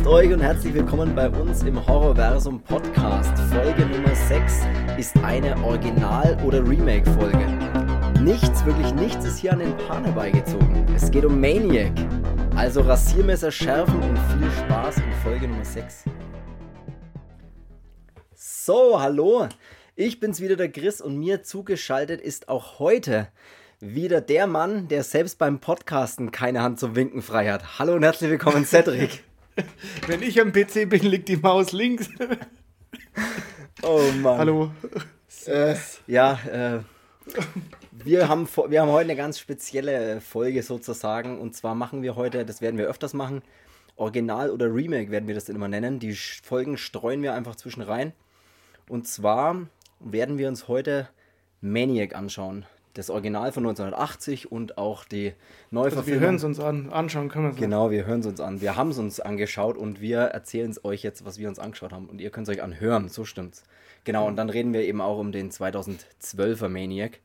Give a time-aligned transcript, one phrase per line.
[0.00, 3.36] Grüßt euch und herzlich willkommen bei uns im Horrorversum Podcast.
[3.52, 4.60] Folge Nummer 6
[4.96, 7.46] ist eine Original- oder Remake-Folge.
[8.22, 10.86] Nichts, wirklich nichts ist hier an den Paar herbeigezogen.
[10.96, 11.92] Es geht um Maniac.
[12.56, 16.04] Also Rasiermesser schärfen und viel Spaß in Folge Nummer 6.
[18.34, 19.48] So, hallo.
[19.96, 23.28] Ich bin's wieder, der Chris, und mir zugeschaltet ist auch heute
[23.80, 27.78] wieder der Mann, der selbst beim Podcasten keine Hand zum Winken frei hat.
[27.78, 29.24] Hallo und herzlich willkommen, Cedric.
[30.06, 32.08] Wenn ich am PC bin, liegt die Maus links.
[33.82, 34.38] oh Mann.
[34.38, 34.70] Hallo.
[35.46, 35.74] Äh,
[36.06, 36.80] ja, äh,
[37.92, 41.38] wir, haben, wir haben heute eine ganz spezielle Folge sozusagen.
[41.38, 43.42] Und zwar machen wir heute, das werden wir öfters machen,
[43.96, 45.98] Original oder Remake werden wir das immer nennen.
[45.98, 48.12] Die Folgen streuen wir einfach zwischen rein.
[48.88, 49.66] Und zwar
[50.00, 51.08] werden wir uns heute
[51.60, 55.32] Maniac anschauen das Original von 1980 und auch die
[55.70, 55.98] Neuverfilmung.
[55.98, 57.56] Also wir hören es uns an, anschauen können wir es.
[57.56, 58.60] Genau, wir hören es uns an.
[58.60, 61.92] Wir haben es uns angeschaut und wir erzählen es euch jetzt, was wir uns angeschaut
[61.92, 62.08] haben.
[62.08, 63.64] Und ihr könnt es euch anhören, so stimmt's.
[64.04, 67.20] Genau, und dann reden wir eben auch um den 2012er Maniac.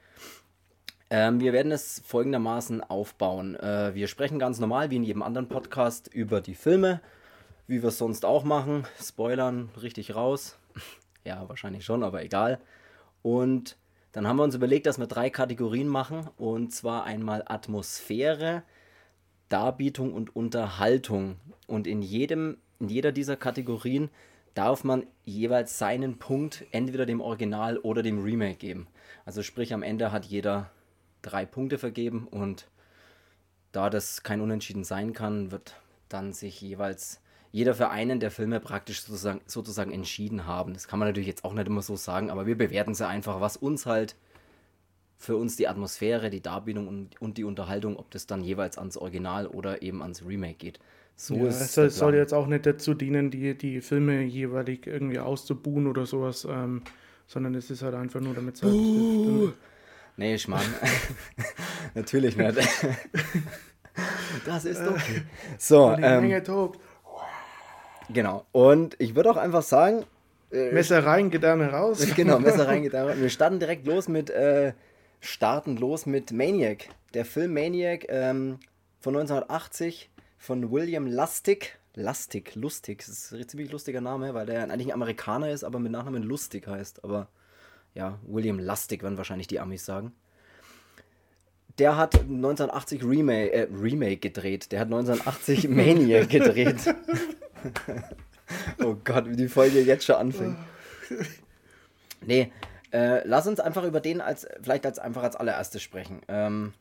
[1.10, 3.56] Ähm, wir werden es folgendermaßen aufbauen.
[3.56, 7.00] Äh, wir sprechen ganz normal, wie in jedem anderen Podcast, über die Filme,
[7.68, 8.86] wie wir es sonst auch machen.
[9.02, 10.58] Spoilern richtig raus.
[11.24, 12.60] ja, wahrscheinlich schon, aber egal.
[13.22, 13.78] Und
[14.16, 16.30] dann haben wir uns überlegt, dass wir drei Kategorien machen.
[16.38, 18.64] Und zwar einmal Atmosphäre,
[19.50, 21.36] Darbietung und Unterhaltung.
[21.68, 24.10] Und in, jedem, in jeder dieser Kategorien
[24.54, 28.88] darf man jeweils seinen Punkt entweder dem Original oder dem Remake geben.
[29.26, 30.72] Also sprich, am Ende hat jeder
[31.22, 32.70] drei Punkte vergeben und
[33.74, 35.76] da das kein Unentschieden sein kann, wird
[36.08, 37.20] dann sich jeweils
[37.56, 40.74] jeder für einen der Filme praktisch sozusagen, sozusagen entschieden haben.
[40.74, 43.40] Das kann man natürlich jetzt auch nicht immer so sagen, aber wir bewerten sie einfach,
[43.40, 44.18] was uns halt
[45.18, 48.98] für uns die Atmosphäre, die Darbietung und, und die Unterhaltung, ob das dann jeweils ans
[48.98, 50.80] Original oder eben ans Remake geht.
[51.16, 55.20] So ja, es soll, soll, jetzt auch nicht dazu dienen, die, die Filme jeweilig irgendwie
[55.20, 56.82] auszubuhen oder sowas, ähm,
[57.26, 58.74] sondern es ist halt einfach nur, damit es halt.
[58.74, 59.54] Uh.
[60.18, 60.66] Nee, ich meine,
[61.94, 62.58] natürlich nicht.
[64.46, 65.22] das ist okay.
[65.58, 66.82] So, ähm, tobt.
[68.10, 68.46] Genau.
[68.52, 70.06] Und ich würde auch einfach sagen.
[70.52, 72.06] Äh, Messer rein, Gedärme raus.
[72.16, 73.20] genau, Messer rein, Gedärme.
[73.20, 74.74] Wir starten direkt los mit, äh,
[75.20, 76.90] starten los mit Maniac.
[77.14, 78.60] Der Film Maniac ähm,
[79.00, 81.78] von 1980 von William Lustig.
[81.96, 83.00] Lustig, lustig.
[83.00, 86.24] Das ist ein ziemlich lustiger Name, weil der eigentlich ein Amerikaner ist, aber mit Nachnamen
[86.24, 87.04] Lustig heißt.
[87.04, 87.30] Aber
[87.94, 90.14] ja, William Lustig werden wahrscheinlich die Amis sagen.
[91.78, 94.72] Der hat 1980 Remake, äh, Remake gedreht.
[94.72, 96.94] Der hat 1980 Maniac gedreht.
[98.84, 100.58] oh Gott, wie die Folge jetzt schon anfängt.
[102.28, 102.52] Nee,
[102.92, 106.22] äh, lass uns einfach über den als, vielleicht als einfach als allererstes sprechen.
[106.28, 106.74] Ähm,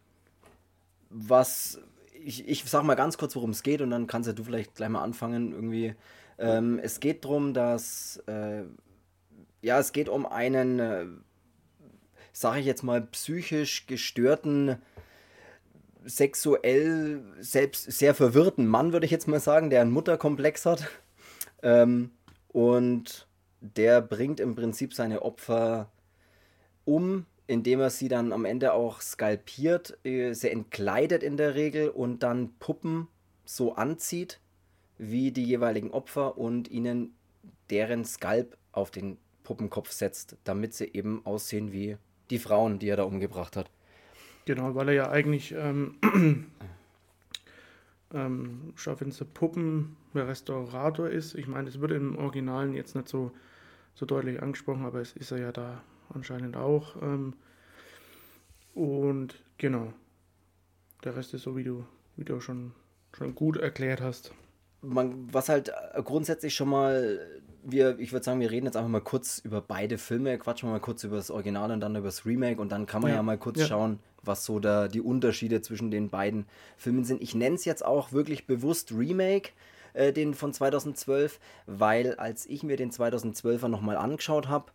[1.11, 1.81] was,
[2.25, 4.89] ich, ich sag mal ganz kurz, worum es geht und dann kannst du vielleicht gleich
[4.89, 5.95] mal anfangen irgendwie.
[6.39, 8.63] Ähm, es geht darum, dass, äh,
[9.61, 11.07] ja, es geht um einen, äh,
[12.33, 14.79] sag ich jetzt mal, psychisch gestörten
[16.05, 20.89] sexuell selbst sehr verwirrten Mann, würde ich jetzt mal sagen, der einen Mutterkomplex hat.
[21.63, 22.11] Ähm,
[22.49, 23.27] und
[23.61, 25.91] der bringt im Prinzip seine Opfer
[26.85, 31.89] um, indem er sie dann am Ende auch skalpiert, äh, sie entkleidet in der Regel
[31.89, 33.09] und dann Puppen
[33.45, 34.41] so anzieht
[34.99, 37.15] wie die jeweiligen Opfer und ihnen
[37.71, 41.97] deren Skalp auf den Puppenkopf setzt, damit sie eben aussehen wie
[42.31, 43.71] die Frauen, die er da umgebracht hat.
[44.45, 45.97] Genau, weil er ja eigentlich ähm,
[48.13, 51.35] ähm, Schaufenster Puppen Restaurator ist.
[51.35, 53.33] Ich meine, es wird im Originalen jetzt nicht so,
[53.95, 55.83] so deutlich angesprochen, aber es ist er ja da
[56.13, 57.01] anscheinend auch.
[57.03, 57.35] Ähm,
[58.75, 59.93] und genau,
[61.05, 61.85] der Rest ist so, wie du,
[62.17, 62.73] wie du schon,
[63.17, 64.35] schon gut erklärt hast.
[64.83, 65.73] Man, was halt
[66.05, 67.19] grundsätzlich schon mal
[67.65, 70.73] wir, ich würde sagen, wir reden jetzt einfach mal kurz über beide Filme, quatschen wir
[70.73, 73.17] mal kurz über das Original und dann über das Remake und dann kann man ja,
[73.17, 73.67] ja mal kurz ja.
[73.67, 76.47] schauen, was so da die Unterschiede zwischen den beiden
[76.77, 77.23] Filmen sind.
[77.23, 79.51] Ich nenne es jetzt auch wirklich bewusst Remake,
[79.95, 84.73] äh, den von 2012, weil als ich mir den 2012er nochmal angeschaut habe,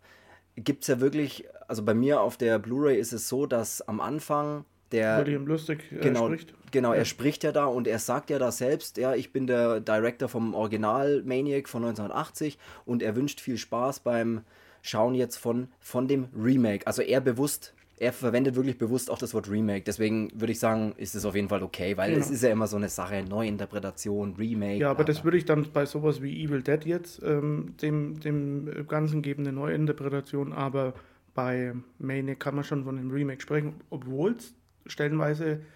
[0.56, 4.00] gibt es ja wirklich, also bei mir auf der Blu-ray ist es so, dass am
[4.00, 6.54] Anfang der William Lustig äh, genau, spricht.
[6.72, 9.80] Genau, er spricht ja da und er sagt ja da selbst, ja, ich bin der
[9.80, 14.42] Director vom Original Maniac von 1980 und er wünscht viel Spaß beim
[14.82, 16.86] Schauen jetzt von, von dem Remake.
[16.86, 19.82] Also er bewusst, er verwendet wirklich bewusst auch das Wort Remake.
[19.82, 22.24] Deswegen würde ich sagen, ist es auf jeden Fall okay, weil genau.
[22.24, 24.78] es ist ja immer so eine Sache, Neuinterpretation, Remake.
[24.78, 28.86] Ja, aber das würde ich dann bei sowas wie Evil Dead jetzt ähm, dem, dem
[28.88, 30.94] Ganzen geben, eine Neuinterpretation, aber
[31.34, 34.54] bei Maniac kann man schon von einem Remake sprechen, obwohl es
[34.86, 35.66] stellenweise ein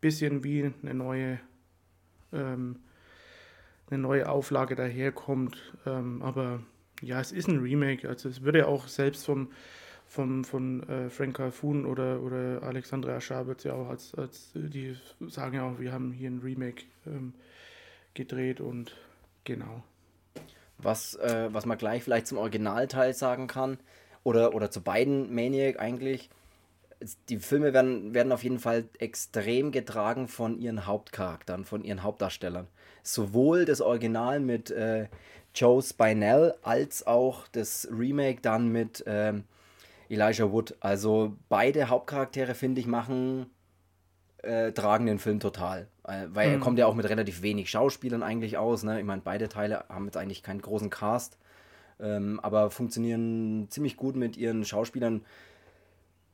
[0.00, 1.40] bisschen wie eine neue,
[2.32, 2.76] ähm,
[3.90, 5.74] eine neue Auflage daherkommt.
[5.86, 6.60] Ähm, aber
[7.02, 8.08] ja, es ist ein Remake.
[8.08, 9.50] Also es würde auch selbst vom,
[10.06, 14.96] vom, von äh, Frank Calhoun oder, oder Alexandra Aschar wird ja auch als, als, die
[15.28, 17.32] sagen ja auch, wir haben hier ein Remake ähm,
[18.14, 18.96] gedreht und
[19.44, 19.82] genau.
[20.78, 23.78] Was, äh, was man gleich vielleicht zum Originalteil sagen kann,
[24.24, 26.30] oder, oder zu beiden Maniac eigentlich,
[27.28, 32.66] die Filme werden, werden auf jeden Fall extrem getragen von ihren Hauptcharakteren, von ihren Hauptdarstellern.
[33.02, 35.08] Sowohl das Original mit äh,
[35.54, 39.44] Joe Spinell als auch das Remake dann mit ähm,
[40.08, 40.76] Elijah Wood.
[40.80, 43.46] Also beide Hauptcharaktere, finde ich, machen,
[44.42, 45.88] äh, tragen den Film total.
[46.04, 46.54] Äh, weil mhm.
[46.54, 48.82] er kommt ja auch mit relativ wenig Schauspielern eigentlich aus.
[48.82, 48.98] Ne?
[48.98, 51.38] Ich meine, beide Teile haben jetzt eigentlich keinen großen Cast,
[52.00, 55.22] ähm, aber funktionieren ziemlich gut mit ihren Schauspielern.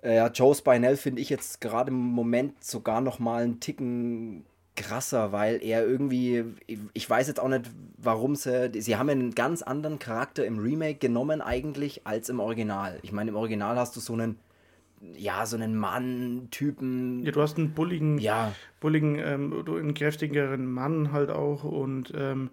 [0.06, 4.44] Äh, ja, Joe Spinell finde ich jetzt gerade im Moment sogar noch mal einen Ticken
[4.76, 6.44] krasser, weil er irgendwie,
[6.92, 10.98] ich weiß jetzt auch nicht, warum sie, sie haben einen ganz anderen Charakter im Remake
[10.98, 12.98] genommen eigentlich als im Original.
[13.02, 14.38] Ich meine, im Original hast du so einen,
[15.16, 17.24] ja, so einen Mann-Typen.
[17.24, 18.52] Ja, du hast einen bulligen, ja.
[18.80, 22.50] bulligen, ähm, einen kräftigeren Mann halt auch und ähm,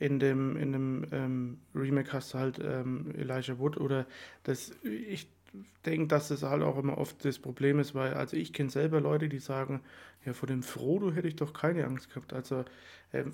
[0.00, 4.06] in dem, in dem ähm, Remake hast du halt ähm, Elijah Wood oder
[4.42, 5.28] das, ich
[5.84, 9.00] denke, dass das halt auch immer oft das Problem ist, weil, also ich kenne selber
[9.00, 9.80] Leute, die sagen,
[10.24, 12.32] ja, vor dem Frodo hätte ich doch keine Angst gehabt.
[12.32, 12.64] Also,
[13.12, 13.24] er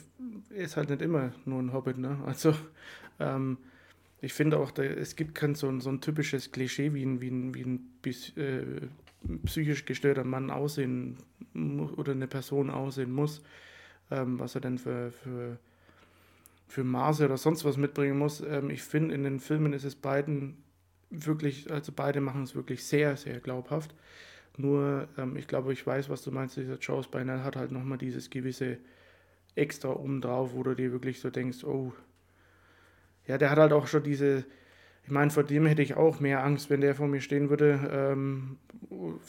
[0.51, 2.19] ist halt nicht immer nur ein Hobbit, ne?
[2.27, 2.55] Also,
[3.19, 3.59] ähm,
[4.21, 7.21] ich finde auch, da, es gibt kein so ein, so ein typisches Klischee, wie ein,
[7.21, 8.87] wie ein, wie ein äh,
[9.45, 11.19] psychisch gestörter Mann aussehen
[11.97, 13.43] oder eine Person aussehen muss,
[14.11, 15.59] ähm, was er denn für, für,
[16.69, 18.41] für Maße oder sonst was mitbringen muss.
[18.41, 20.57] Ähm, ich finde, in den Filmen ist es beiden
[21.15, 23.95] wirklich, also beide machen es wirklich sehr, sehr glaubhaft.
[24.57, 27.99] Nur, ähm, ich glaube, ich weiß, was du meinst, dieser Joe Spinell hat halt nochmal
[27.99, 28.79] dieses gewisse
[29.57, 31.93] Extra obendrauf, wo du dir wirklich so denkst, oh,
[33.27, 34.45] ja, der hat halt auch schon diese,
[35.05, 37.81] ich meine, vor dem hätte ich auch mehr Angst, wenn der vor mir stehen würde,
[37.93, 38.59] ähm,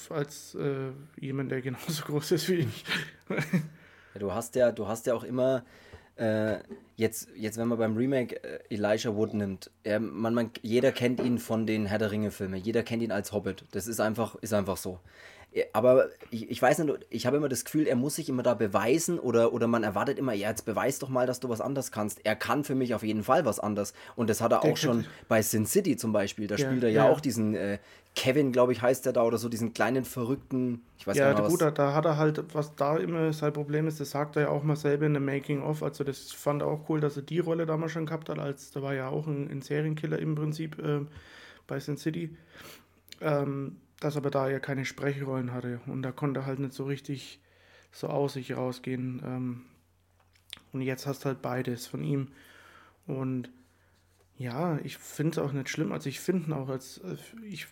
[0.09, 2.85] als äh, jemand, der genauso groß ist wie ich.
[3.29, 5.63] ja, du hast ja, du hast ja auch immer
[6.17, 6.59] äh,
[6.95, 11.19] jetzt, jetzt, wenn man beim Remake äh, Elijah Wood nimmt, er, man, man, jeder kennt
[11.19, 13.65] ihn von den Herr der Ringe-Filmen, jeder kennt ihn als Hobbit.
[13.71, 14.99] Das ist einfach, ist einfach so.
[15.71, 18.53] Aber ich, ich weiß nicht, ich habe immer das Gefühl, er muss sich immer da
[18.55, 21.93] beweisen oder, oder man erwartet immer, ja, jetzt beweis doch mal, dass du was anders
[21.93, 22.25] kannst.
[22.25, 23.93] Er kann für mich auf jeden Fall was anders.
[24.17, 26.47] Und das hat er auch schon bei Sin City zum Beispiel.
[26.47, 27.79] Da ja, spielt er ja, ja, auch diesen äh,
[28.15, 31.39] Kevin, glaube ich, heißt der da oder so, diesen kleinen verrückten, ich weiß ja, nicht
[31.39, 34.37] mehr, gut, da, da hat er halt, was da immer sein Problem ist, das sagt
[34.37, 35.83] er ja auch mal selber in der Making-of.
[35.83, 38.71] Also, das fand er auch cool, dass er die Rolle damals schon gehabt hat, als
[38.71, 41.01] da war ja auch ein, ein Serienkiller im Prinzip äh,
[41.67, 42.35] bei Sin City.
[43.21, 46.83] Ähm, dass aber da er keine Sprechrollen hatte und da konnte er halt nicht so
[46.83, 47.39] richtig
[47.91, 49.21] so aus sich rausgehen.
[49.25, 49.61] Ähm,
[50.73, 52.27] und jetzt hast du halt beides von ihm.
[53.07, 53.49] Und
[54.37, 55.93] ja, ich finde es auch nicht schlimm.
[55.93, 57.15] Also ich finde auch als, äh,
[57.45, 57.67] ich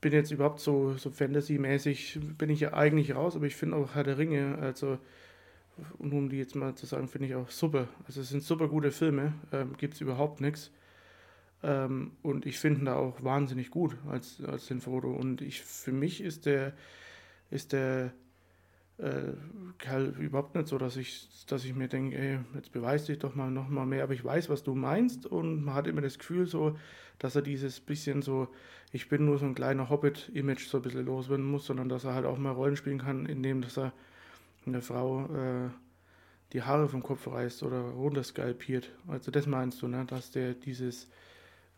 [0.00, 3.94] bin jetzt überhaupt so, so Fantasy-mäßig, bin ich ja eigentlich raus, aber ich finde auch
[3.94, 4.98] Herr der Ringe, also
[5.98, 7.88] um die jetzt mal zu sagen, finde ich auch super.
[8.06, 10.70] Also es sind super gute Filme, ähm, gibt es überhaupt nichts.
[11.62, 15.12] Ähm, und ich finde da auch wahnsinnig gut als, als den Frodo.
[15.12, 16.72] Und ich, für mich ist der,
[17.50, 18.12] ist der
[18.98, 19.32] äh,
[19.78, 23.34] Kerl überhaupt nicht so, dass ich, dass ich mir denke, ey, jetzt beweis dich doch
[23.34, 24.02] mal noch mal mehr.
[24.02, 25.26] Aber ich weiß, was du meinst.
[25.26, 26.76] Und man hat immer das Gefühl so,
[27.18, 28.48] dass er dieses bisschen so,
[28.92, 32.14] ich bin nur so ein kleiner Hobbit-Image so ein bisschen loswerden muss, sondern dass er
[32.14, 33.92] halt auch mal Rollen spielen kann, indem dass er
[34.66, 35.70] eine Frau äh,
[36.52, 38.90] die Haare vom Kopf reißt oder runterskalpiert.
[39.06, 40.04] Also das meinst du, ne?
[40.06, 41.08] Dass der dieses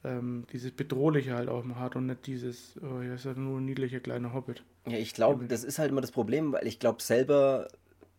[0.04, 3.60] ähm, dieses Bedrohliche halt auch mal hat und nicht dieses, oh, er ist ja nur
[3.60, 4.64] ein niedlicher kleiner Hobbit.
[4.86, 7.68] Ja, ich glaube, das ist halt immer das Problem, weil ich glaube, selber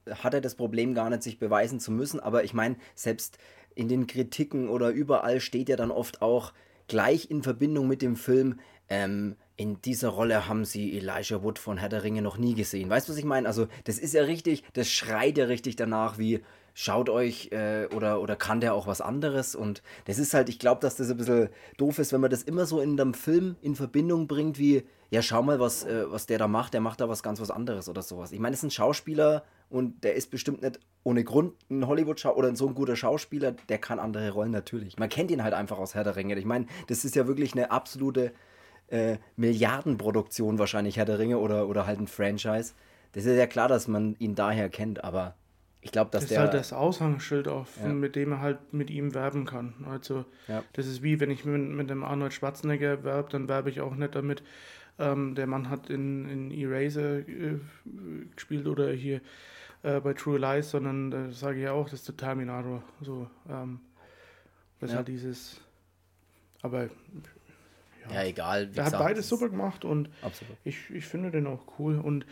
[0.10, 3.38] hat er das Problem gar nicht, sich beweisen zu müssen, aber ich meine, selbst
[3.76, 6.54] in den Kritiken oder überall steht ja dann oft auch
[6.88, 8.60] gleich in Verbindung mit dem Film,
[8.90, 12.90] ähm, in dieser Rolle haben sie Elijah Wood von Herr der Ringe noch nie gesehen.
[12.90, 13.48] Weißt du, was ich meine?
[13.48, 16.42] Also, das ist ja richtig, das schreit ja richtig danach, wie,
[16.82, 19.54] schaut euch äh, oder, oder kann der auch was anderes?
[19.54, 22.42] Und das ist halt, ich glaube, dass das ein bisschen doof ist, wenn man das
[22.42, 26.26] immer so in einem Film in Verbindung bringt, wie, ja, schau mal, was, äh, was
[26.26, 28.32] der da macht, der macht da was ganz was anderes oder sowas.
[28.32, 32.48] Ich meine, es ist ein Schauspieler und der ist bestimmt nicht ohne Grund ein Hollywood-Schauspieler
[32.48, 34.98] oder so ein guter Schauspieler, der kann andere Rollen natürlich.
[34.98, 36.38] Man kennt ihn halt einfach aus Herr der Ringe.
[36.40, 38.34] Ich meine, das ist ja wirklich eine absolute
[38.88, 42.74] äh, Milliardenproduktion wahrscheinlich, Herr der Ringe oder, oder halt ein Franchise.
[43.12, 45.36] Das ist ja klar, dass man ihn daher kennt, aber
[45.82, 46.38] ich glaube, dass das der.
[46.40, 47.90] Das ist halt das Aushangsschild auch, ja.
[47.90, 49.74] mit dem er halt mit ihm werben kann.
[49.90, 50.64] Also, ja.
[50.74, 53.96] das ist wie, wenn ich mit, mit dem Arnold Schwarzenegger werbe, dann werbe ich auch
[53.96, 54.44] nicht damit.
[55.00, 57.60] Ähm, der Mann hat in, in Eraser äh,
[58.36, 59.22] gespielt oder hier
[59.82, 62.84] äh, bei True Lies, sondern äh, sage ich ja auch, das ist der Terminator.
[63.02, 63.80] So, ähm,
[64.80, 64.98] das ja.
[64.98, 65.60] halt dieses.
[66.62, 66.84] Aber.
[66.84, 68.70] Ja, ja egal.
[68.76, 70.56] er hat beides super gemacht und absolut.
[70.64, 71.98] Ich, ich finde den auch cool.
[71.98, 72.26] Und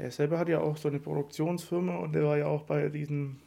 [0.00, 3.40] er selber hat ja auch so eine Produktionsfirma und der war ja auch bei diesen.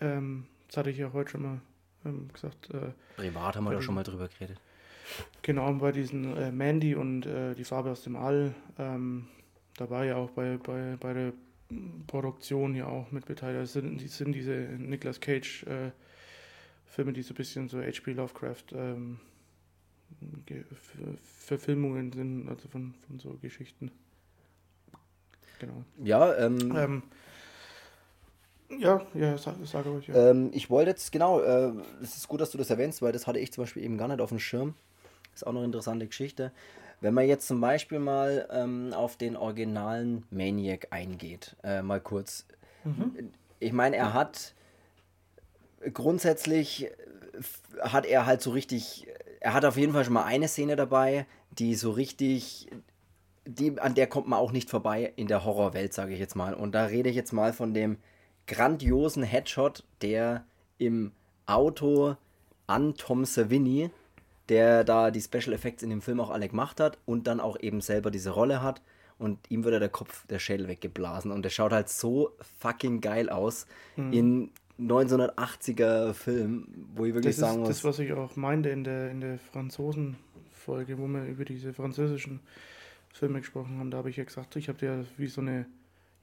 [0.00, 1.60] Ähm, das hatte ich ja heute schon mal
[2.04, 2.70] ähm, gesagt.
[2.70, 4.60] Äh, Privat haben wir da schon mal drüber geredet.
[5.42, 8.54] Genau, bei diesen äh, Mandy und äh, die Farbe aus dem All.
[8.78, 9.28] Ähm,
[9.76, 11.32] da war ja auch bei, bei, bei der
[12.06, 13.62] Produktion ja auch mit beteiligt.
[13.62, 15.90] Das sind, die sind diese Nicolas Cage äh,
[16.86, 18.12] Filme, die so ein bisschen so H.P.
[18.12, 19.18] Lovecraft ähm,
[21.22, 23.90] Verfilmungen sind, also von, von so Geschichten.
[25.58, 25.84] Genau.
[26.02, 27.02] Ja, ähm, ähm
[28.68, 30.08] ja, ja, sag, sage euch.
[30.08, 30.30] Ja.
[30.30, 31.72] Ähm, ich wollte jetzt, genau, äh,
[32.02, 34.08] es ist gut, dass du das erwähnst, weil das hatte ich zum Beispiel eben gar
[34.08, 34.74] nicht auf dem Schirm.
[35.34, 36.52] Ist auch noch eine interessante Geschichte.
[37.00, 42.46] Wenn man jetzt zum Beispiel mal ähm, auf den originalen Maniac eingeht, äh, mal kurz.
[42.84, 43.30] Mhm.
[43.60, 44.54] Ich meine, er hat
[45.92, 46.90] grundsätzlich
[47.80, 49.06] hat er halt so richtig,
[49.40, 52.68] er hat auf jeden Fall schon mal eine Szene dabei, die so richtig,
[53.46, 56.54] die, an der kommt man auch nicht vorbei in der Horrorwelt, sage ich jetzt mal.
[56.54, 57.98] Und da rede ich jetzt mal von dem
[58.46, 60.44] grandiosen Headshot, der
[60.78, 61.12] im
[61.46, 62.16] Auto
[62.66, 63.90] an Tom Savini
[64.48, 67.58] der da die Special Effects in dem Film auch alle gemacht hat und dann auch
[67.60, 68.80] eben selber diese Rolle hat.
[69.18, 71.30] Und ihm wird der Kopf, der Schädel weggeblasen.
[71.30, 74.12] Und der schaut halt so fucking geil aus mhm.
[74.12, 77.68] in 1980er Film, wo ich wirklich das sagen muss.
[77.68, 82.40] Das, was ich auch meinte in der, in der Franzosen-Folge, wo wir über diese französischen
[83.16, 85.66] Filme gesprochen haben, da habe ich ja gesagt, ich habe ja wie so eine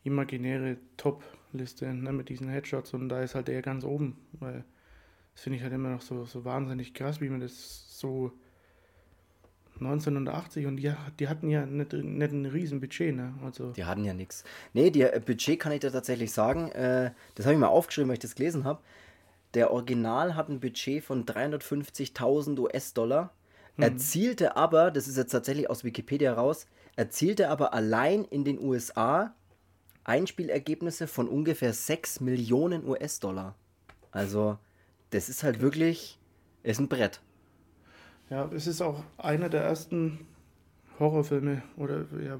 [0.04, 4.64] imaginäre Top-Liste ne, mit diesen Headshots und da ist halt der ganz oben, weil
[5.34, 8.32] das finde ich halt immer noch so, so wahnsinnig krass, wie man das so
[9.80, 13.34] 1980 und die, die hatten ja nicht, nicht ein riesen Budget, ne?
[13.44, 14.44] Also die hatten ja nichts.
[14.74, 16.72] Nee, die äh, Budget kann ich dir tatsächlich sagen.
[16.72, 18.82] Äh, das habe ich mal aufgeschrieben, weil ich das gelesen habe.
[19.56, 23.34] Der Original hat ein Budget von 350.000 US-Dollar,
[23.78, 23.84] mhm.
[23.84, 29.34] erzielte aber, das ist jetzt tatsächlich aus Wikipedia raus, erzielte aber allein in den USA
[30.04, 33.56] Einspielergebnisse von ungefähr 6 Millionen US-Dollar.
[34.12, 34.58] Also,
[35.12, 36.20] das ist halt wirklich,
[36.64, 37.22] ist ein Brett.
[38.30, 40.28] Ja, es ist auch einer der ersten
[41.00, 42.38] Horrorfilme oder ja,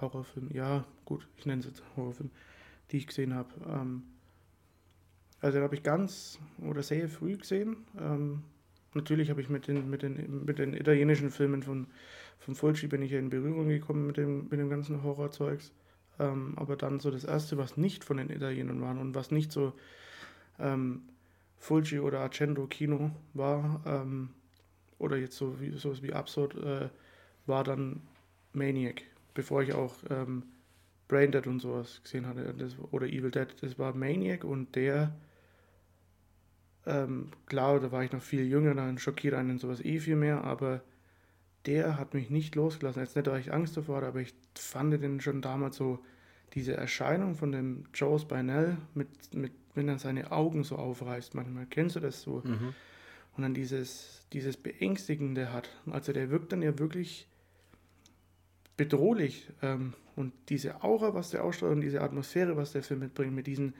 [0.00, 2.30] Horrorfilme, ja, gut, ich nenne es jetzt Horrorfilm,
[2.90, 3.48] die ich gesehen habe.
[3.66, 4.02] Ähm,
[5.40, 7.76] also den habe ich ganz oder sehr früh gesehen.
[8.94, 11.86] Natürlich habe ich mit den, mit, den, mit den italienischen Filmen von,
[12.38, 15.72] von Fulci bin ich ja in Berührung gekommen mit dem, mit dem ganzen Horrorzeugs.
[16.18, 19.50] Ähm, aber dann so das erste, was nicht von den Italienern war und was nicht
[19.50, 19.72] so
[20.58, 21.02] ähm,
[21.58, 24.30] Fulci oder Accendo Kino war, ähm,
[24.98, 26.88] oder jetzt so wie, sowas wie Absurd, äh,
[27.46, 28.00] war dann
[28.52, 29.02] Maniac,
[29.34, 30.44] bevor ich auch ähm,
[31.08, 35.14] Braindead und sowas gesehen hatte, das, oder Evil Dead, das war Maniac und der,
[36.86, 40.44] ähm, klar, da war ich noch viel jünger, dann schockiert einen sowas eh viel mehr,
[40.44, 40.82] aber
[41.66, 43.02] der hat mich nicht losgelassen.
[43.02, 45.98] Jetzt nicht, weil ich Angst davor hatte, aber ich fand den schon damals so,
[46.54, 51.66] diese Erscheinung von dem Joe Spinell, mit, mit, wenn er seine Augen so aufreißt, manchmal,
[51.66, 52.42] kennst du das so?
[52.44, 52.74] Mhm.
[53.36, 55.68] Und dann dieses, dieses Beängstigende hat.
[55.90, 57.26] Also der wirkt dann ja wirklich
[58.76, 59.48] bedrohlich.
[59.62, 63.48] Ähm, und diese Aura, was der ausstrahlt und diese Atmosphäre, was der Film mitbringt, mit
[63.48, 63.74] diesem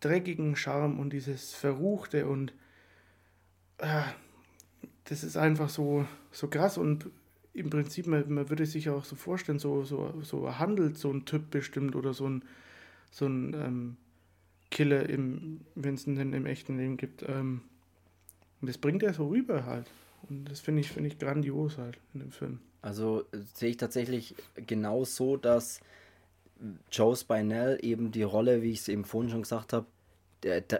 [0.00, 2.52] dreckigen Charme und dieses Verruchte und
[3.78, 4.02] äh,
[5.04, 7.06] das ist einfach so, so krass und
[7.56, 11.24] im Prinzip, man, man würde sich auch so vorstellen, so, so, so handelt so ein
[11.24, 12.44] Typ bestimmt oder so ein,
[13.10, 13.96] so ein ähm,
[14.70, 17.22] Killer, wenn es denn im echten Leben gibt.
[17.26, 17.62] Ähm,
[18.60, 19.86] und das bringt er so rüber halt.
[20.28, 22.60] Und das finde ich, find ich grandios halt in dem Film.
[22.82, 24.34] Also äh, sehe ich tatsächlich
[24.66, 25.80] genau so, dass
[26.90, 29.86] Joe Spinell eben die Rolle, wie ich es eben vorhin schon gesagt habe,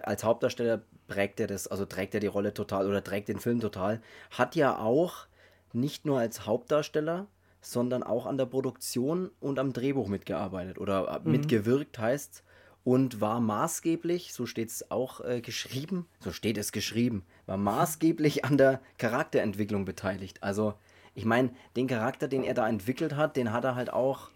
[0.02, 3.61] als Hauptdarsteller prägt er das, also trägt er die Rolle total oder trägt den Film
[3.61, 4.00] total.
[4.30, 5.26] Hat ja auch
[5.73, 7.26] nicht nur als Hauptdarsteller,
[7.61, 11.33] sondern auch an der Produktion und am Drehbuch mitgearbeitet oder mhm.
[11.33, 12.45] mitgewirkt heißt
[12.85, 18.45] und war maßgeblich, so steht es auch äh, geschrieben, so steht es geschrieben, war maßgeblich
[18.45, 20.42] an der Charakterentwicklung beteiligt.
[20.42, 20.75] Also,
[21.14, 24.30] ich meine, den Charakter, den er da entwickelt hat, den hat er halt auch,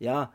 [0.00, 0.32] ja,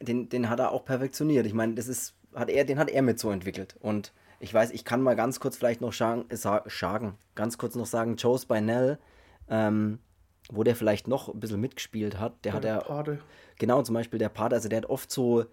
[0.00, 1.46] den, den hat er auch perfektioniert.
[1.46, 3.76] Ich meine, das ist, hat er, den hat er mit so entwickelt.
[3.80, 6.24] Und ich weiß, ich kann mal ganz kurz vielleicht noch schagen,
[6.66, 8.98] schagen ganz kurz noch sagen, Joe Spinell,
[9.48, 9.98] ähm,
[10.50, 12.88] wo der vielleicht noch ein bisschen mitgespielt hat, der, der hat er.
[12.88, 13.18] Pate.
[13.58, 15.44] Genau, zum Beispiel der Pate, also der hat oft so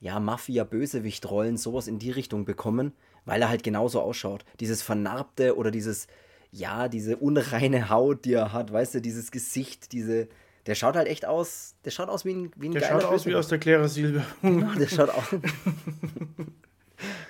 [0.00, 2.92] ja, Mafia-Bösewicht-Rollen, sowas in die Richtung bekommen,
[3.26, 4.44] weil er halt genauso ausschaut.
[4.60, 6.06] Dieses Vernarbte oder dieses,
[6.50, 10.28] ja, diese unreine Haut, die er hat, weißt du, dieses Gesicht, diese,
[10.66, 13.26] Der schaut halt echt aus, der schaut aus wie ein, wie ein Der schaut aus
[13.26, 14.24] wie aus der Clara Silber.
[14.42, 15.24] Genau, der schaut aus.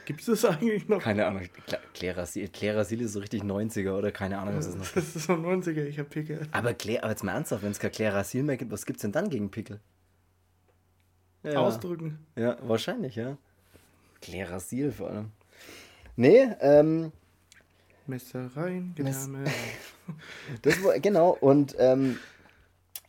[0.05, 1.01] Gibt es das eigentlich noch?
[1.01, 1.43] Keine Ahnung.
[1.95, 4.95] Clara Sil ist so richtig 90er oder keine Ahnung, was das ist noch.
[4.95, 6.49] Das ist so 90er, ich hab Pickel.
[6.51, 9.03] Aber, Claire, aber jetzt mal ernsthaft, wenn es kein Clara Sil mehr gibt, was gibt's
[9.03, 9.79] denn dann gegen Pickel?
[11.45, 11.61] Ja.
[11.61, 12.19] Ausdrücken.
[12.35, 13.39] Ja, wahrscheinlich, ja.
[14.21, 15.31] Clara Sil vor allem.
[16.17, 17.13] Nee, ähm,
[18.07, 18.95] Messer rein,
[20.83, 22.19] war, genau, und ähm,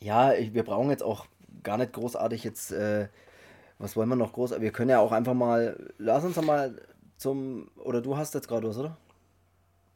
[0.01, 1.25] ja, ich, wir brauchen jetzt auch
[1.63, 3.07] gar nicht großartig jetzt, äh,
[3.79, 6.81] was wollen wir noch groß, wir können ja auch einfach mal, lass uns doch mal
[7.17, 8.97] zum, oder du hast jetzt gerade was, oder?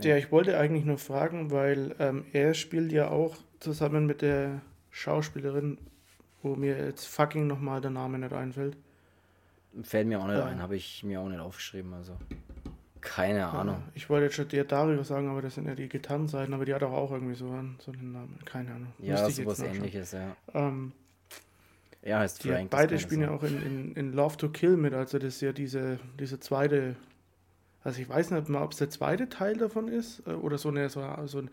[0.02, 4.62] Ja, ich wollte eigentlich nur fragen, weil ähm, er spielt ja auch zusammen mit der
[4.92, 5.78] Schauspielerin,
[6.44, 8.78] wo mir jetzt fucking nochmal der Name nicht einfällt.
[9.84, 10.46] Fällt mir auch nicht Ja.
[10.46, 12.14] ein, habe ich mir auch nicht aufgeschrieben, also
[13.06, 13.84] keine Ahnung.
[13.94, 16.74] Ich wollte jetzt schon der Dario sagen, aber das sind ja die Gitarrenseiten, aber die
[16.74, 18.40] hat auch irgendwie so einen, so einen Namen.
[18.46, 18.94] Keine Ahnung.
[19.00, 20.36] Ja, Müsste sowas ähnliches, ja.
[20.54, 20.92] Ähm,
[22.02, 22.70] Er heißt Frank.
[22.70, 25.54] beide spielen ja auch in, in, in Love to Kill mit, also das ist ja
[25.54, 26.96] diese, diese zweite,
[27.84, 30.70] also ich weiß nicht mal, ob es der zweite Teil davon ist äh, oder so,
[30.70, 31.50] eine, so, so, ein,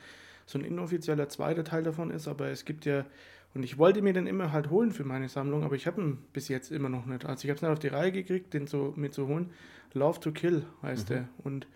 [0.46, 3.04] so ein inoffizieller zweiter Teil davon ist, aber es gibt ja,
[3.54, 6.18] und ich wollte mir den immer halt holen für meine Sammlung, aber ich habe ihn
[6.32, 7.24] bis jetzt immer noch nicht.
[7.26, 9.50] Also ich habe es nicht auf die Reihe gekriegt, den so mitzuholen.
[9.94, 11.14] Love to Kill heißt Mhm.
[11.14, 11.66] der und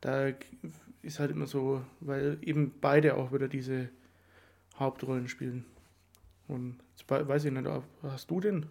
[0.00, 0.32] da
[1.02, 3.88] ist halt immer so, weil eben beide auch wieder diese
[4.78, 5.64] Hauptrollen spielen.
[6.46, 6.76] Und
[7.08, 7.66] weiß ich nicht,
[8.02, 8.66] hast du den?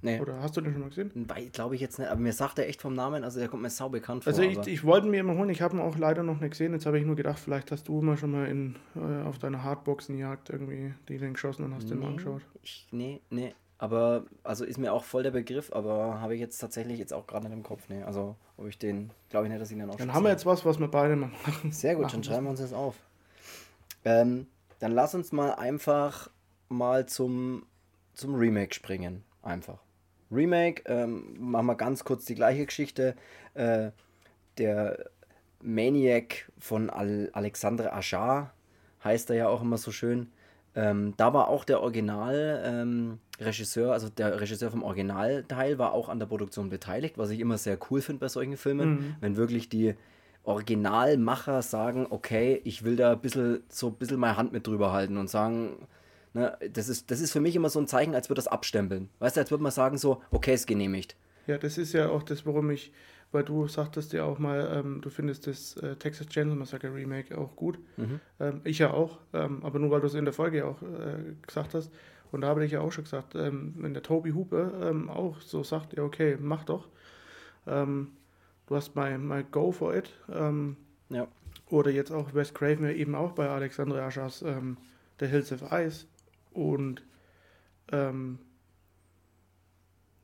[0.00, 1.26] Nee, Oder hast du den schon mal gesehen?
[1.52, 3.70] glaube ich jetzt nicht, aber mir sagt er echt vom Namen, also der kommt mir
[3.70, 4.32] sau bekannt vor.
[4.32, 6.52] Also ich, ich wollte ihn mir immer holen, ich habe ihn auch leider noch nicht
[6.52, 6.72] gesehen.
[6.72, 9.64] Jetzt habe ich nur gedacht, vielleicht hast du mal schon mal in, äh, auf deiner
[9.64, 12.42] Hardboxenjagd irgendwie die den geschossen und hast den mal nee, angeschaut.
[12.62, 16.58] ich, nee, nee, aber, also ist mir auch voll der Begriff, aber habe ich jetzt
[16.58, 19.60] tatsächlich jetzt auch gerade nicht im Kopf, nee, also ob ich den, glaube ich nicht,
[19.60, 21.70] dass ich den auch Dann haben wir jetzt was, was wir beide mal machen.
[21.70, 22.96] Sehr gut, dann schreiben wir uns das auf.
[24.04, 24.46] Ähm,
[24.80, 26.30] dann lass uns mal einfach
[26.68, 27.66] mal zum,
[28.14, 29.24] zum Remake springen.
[29.42, 29.78] Einfach.
[30.30, 33.14] Remake, ähm, machen wir ganz kurz die gleiche Geschichte.
[33.54, 33.90] Äh,
[34.58, 35.06] der
[35.62, 38.52] Maniac von Al Alexandre Ajar
[39.04, 40.28] heißt er ja auch immer so schön.
[40.74, 46.26] Ähm, da war auch der Original-Regisseur, also der Regisseur vom Originalteil, war auch an der
[46.26, 49.14] Produktion beteiligt, was ich immer sehr cool finde bei solchen Filmen, Mhm.
[49.20, 49.94] wenn wirklich die
[50.44, 54.92] Originalmacher sagen, okay, ich will da ein bisschen, so ein bisschen meine Hand mit drüber
[54.92, 55.86] halten und sagen,
[56.38, 59.08] ne, das, ist, das ist für mich immer so ein Zeichen, als würde das abstempeln.
[59.18, 61.16] Weißt du, als würde man sagen so, okay, ist genehmigt.
[61.46, 62.92] Ja, das ist ja auch das, warum ich,
[63.32, 67.36] weil du sagtest ja auch mal, ähm, du findest das äh, Texas Chainsaw Massacre Remake
[67.36, 67.78] auch gut.
[67.96, 68.20] Mhm.
[68.38, 71.34] Ähm, ich ja auch, ähm, aber nur weil du es in der Folge auch äh,
[71.46, 71.90] gesagt hast.
[72.30, 75.40] Und da habe ich ja auch schon gesagt, ähm, wenn der Toby Hooper ähm, auch
[75.40, 76.88] so sagt, ja okay, mach doch.
[77.66, 78.12] Ähm,
[78.66, 80.12] du hast mein, mein Go for it.
[81.10, 81.26] Ja.
[81.70, 84.06] oder jetzt auch Wes Craven ja eben auch bei Alexandre
[84.44, 84.76] ähm,
[85.18, 86.04] The Hills of Ice.
[86.58, 87.02] Und
[87.92, 88.40] ähm,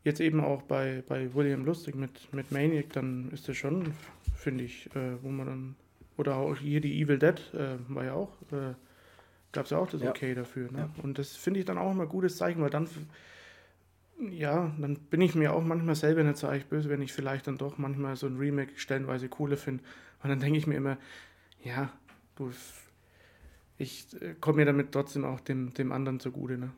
[0.03, 3.95] jetzt eben auch bei, bei William Lustig mit, mit Maniac, dann ist das schon,
[4.35, 5.77] finde ich, äh, wo man dann,
[6.17, 8.75] oder auch hier die Evil Dead äh, war ja auch, äh,
[9.53, 10.11] gab es ja auch das Ja.
[10.11, 10.73] Okay dafür.
[10.73, 10.79] Ne?
[10.79, 11.05] Ja.
[11.05, 12.89] Und das finde ich dann auch immer ein gutes Zeichen, weil dann,
[14.19, 17.47] ja, dann bin ich mir auch manchmal selber nicht so eigentlich böse, wenn ich vielleicht
[17.47, 19.85] dann doch manchmal so ein Remake stellenweise cooler finde.
[20.25, 20.99] Und dann denke ich mir immer,
[21.63, 21.93] ja,
[22.35, 22.51] du,
[23.79, 26.59] ich äh, komme mir damit trotzdem auch dem, dem anderen zugute.
[26.59, 26.71] Ne?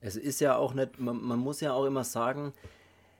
[0.00, 2.52] Es ist ja auch nicht, man, man muss ja auch immer sagen,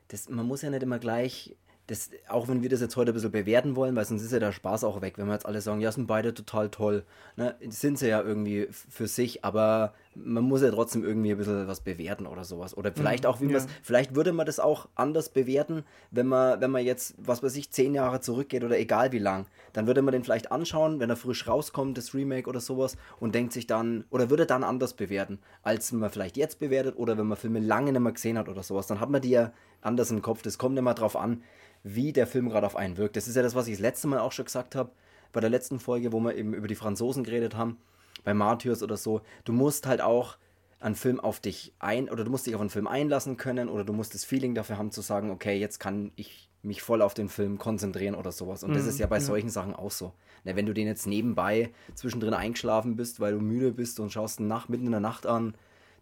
[0.08, 1.56] das, man muss ja nicht immer gleich,
[1.86, 4.38] das, auch wenn wir das jetzt heute ein bisschen bewerten wollen, weil sonst ist ja
[4.38, 7.04] der Spaß auch weg, wenn wir jetzt alle sagen, ja, sind beide total toll.
[7.36, 7.56] Ne?
[7.68, 11.80] Sind sie ja irgendwie für sich, aber man muss ja trotzdem irgendwie ein bisschen was
[11.80, 12.76] bewerten oder sowas.
[12.76, 13.58] Oder vielleicht auch, wie ja.
[13.58, 17.56] man vielleicht würde man das auch anders bewerten, wenn man, wenn man jetzt, was weiß
[17.56, 19.46] ich, zehn Jahre zurückgeht oder egal wie lang.
[19.72, 23.34] Dann würde man den vielleicht anschauen, wenn er frisch rauskommt, das Remake oder sowas, und
[23.34, 27.26] denkt sich dann, oder würde dann anders bewerten, als man vielleicht jetzt bewertet oder wenn
[27.26, 28.86] man Filme lange nicht mehr gesehen hat oder sowas.
[28.86, 30.42] Dann hat man die ja anders im Kopf.
[30.42, 31.42] Das kommt immer drauf an,
[31.82, 33.16] wie der Film gerade auf einen wirkt.
[33.16, 34.90] Das ist ja das, was ich das letzte Mal auch schon gesagt habe,
[35.32, 37.78] bei der letzten Folge, wo wir eben über die Franzosen geredet haben,
[38.24, 39.20] bei Martyrs oder so.
[39.44, 40.36] Du musst halt auch
[40.80, 43.84] einen Film auf dich ein, oder du musst dich auf einen Film einlassen können, oder
[43.84, 47.14] du musst das Feeling dafür haben zu sagen, okay, jetzt kann ich mich voll auf
[47.14, 48.62] den Film konzentrieren oder sowas.
[48.64, 49.22] Und das Mhm, ist ja bei ja.
[49.22, 50.12] solchen Sachen auch so.
[50.44, 54.40] Na, wenn du den jetzt nebenbei zwischendrin eingeschlafen bist, weil du müde bist und schaust
[54.40, 55.54] nach, mitten in der Nacht an,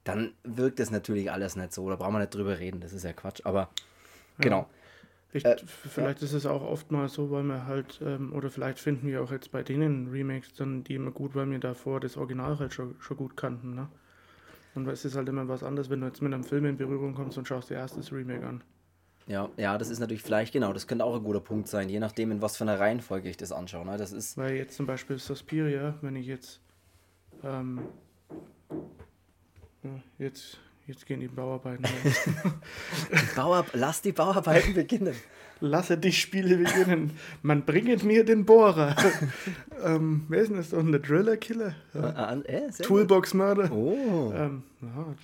[0.04, 1.88] dann wirkt das natürlich alles nicht so.
[1.88, 3.40] Da brauchen wir nicht drüber reden, das ist ja Quatsch.
[3.44, 3.68] Aber
[4.38, 4.66] genau.
[5.32, 8.78] Ich, Äh, vielleicht ist es auch oft mal so, weil wir halt, ähm, oder vielleicht
[8.78, 12.16] finden wir auch jetzt bei denen Remakes dann die immer gut, weil wir davor das
[12.16, 13.74] Original halt schon, schon gut kannten.
[13.74, 13.88] Ne?
[14.74, 17.14] Und es ist halt immer was anderes, wenn du jetzt mit einem Film in Berührung
[17.14, 18.62] kommst und schaust dir erst das Remake an.
[19.26, 21.98] Ja, ja, das ist natürlich vielleicht, genau, das könnte auch ein guter Punkt sein, je
[21.98, 23.84] nachdem, in was für einer Reihenfolge ich das anschaue.
[23.84, 23.96] Ne?
[23.96, 26.60] Das ist, Weil jetzt zum Beispiel Suspiria, wenn ich jetzt,
[27.42, 27.80] ähm,
[29.82, 31.84] ja, jetzt, jetzt gehen die Bauarbeiten.
[33.10, 35.14] die Bauar Lass die Bauarbeiten beginnen.
[35.60, 37.18] Lasse die Spiele beginnen.
[37.42, 38.94] Man bringet mir den Bohrer.
[39.82, 40.82] ähm, wer ist denn das doch?
[40.84, 41.74] Der Driller-Killer?
[41.94, 42.00] Ja.
[42.00, 43.72] Ah, ah, äh, Toolbox-Mörder.
[43.72, 44.32] Oh.
[44.34, 45.14] Ähm, ja,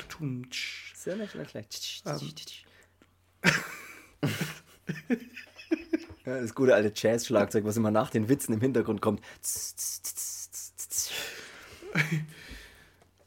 [0.94, 2.02] sehr nicht schlecht.
[2.06, 2.20] Ähm.
[6.24, 9.20] ja, das gute alte Jazz-Schlagzeug, was immer nach den Witzen im Hintergrund kommt.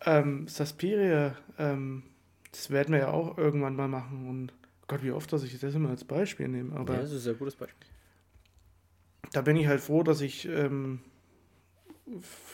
[0.06, 2.02] ähm, Suspiria, ähm,
[2.56, 4.54] das werden wir ja auch irgendwann mal machen und
[4.88, 6.76] Gott, wie oft, dass ich das immer als Beispiel nehme.
[6.76, 7.88] Aber ja, das ist ein gutes Beispiel.
[9.32, 11.00] Da bin ich halt froh, dass ich ähm,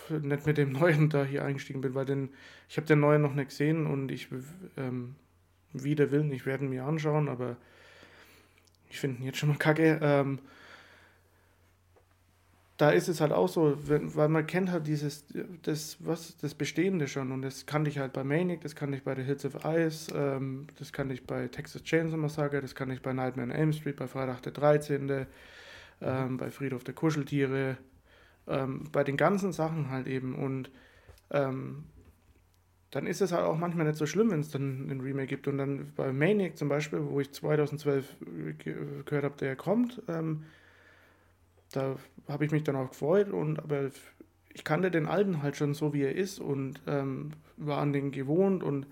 [0.10, 2.30] nicht mit dem neuen da hier eingestiegen bin, weil den,
[2.70, 4.30] ich habe den neuen noch nicht gesehen und ich
[4.78, 5.16] ähm,
[5.74, 7.58] wieder will, ich werde ihn mir anschauen, aber
[8.90, 10.00] ich finde ihn jetzt schon mal kacke.
[10.02, 10.40] Ähm,
[12.82, 15.24] da ist es halt auch so, wenn, weil man kennt halt dieses,
[15.62, 19.04] das, was, das Bestehende schon und das kannte ich halt bei Manic, das kannte ich
[19.04, 22.96] bei The Hills of Ice, ähm, das kannte ich bei Texas Chainsaw Massacre, das kannte
[22.96, 25.28] ich bei Nightmare on Elm Street, bei Freitag der 13.,
[26.02, 27.78] ähm, bei Friedhof der Kuscheltiere,
[28.48, 30.72] ähm, bei den ganzen Sachen halt eben und
[31.30, 31.84] ähm,
[32.90, 35.48] dann ist es halt auch manchmal nicht so schlimm, wenn es dann ein Remake gibt
[35.48, 38.18] und dann bei Maniac zum Beispiel, wo ich 2012
[39.06, 40.46] gehört habe, der kommt, ähm,
[41.72, 41.96] da
[42.28, 43.90] habe ich mich dann auch gefreut und aber
[44.54, 48.12] ich kannte den alten halt schon so wie er ist und ähm, war an den
[48.12, 48.86] gewohnt und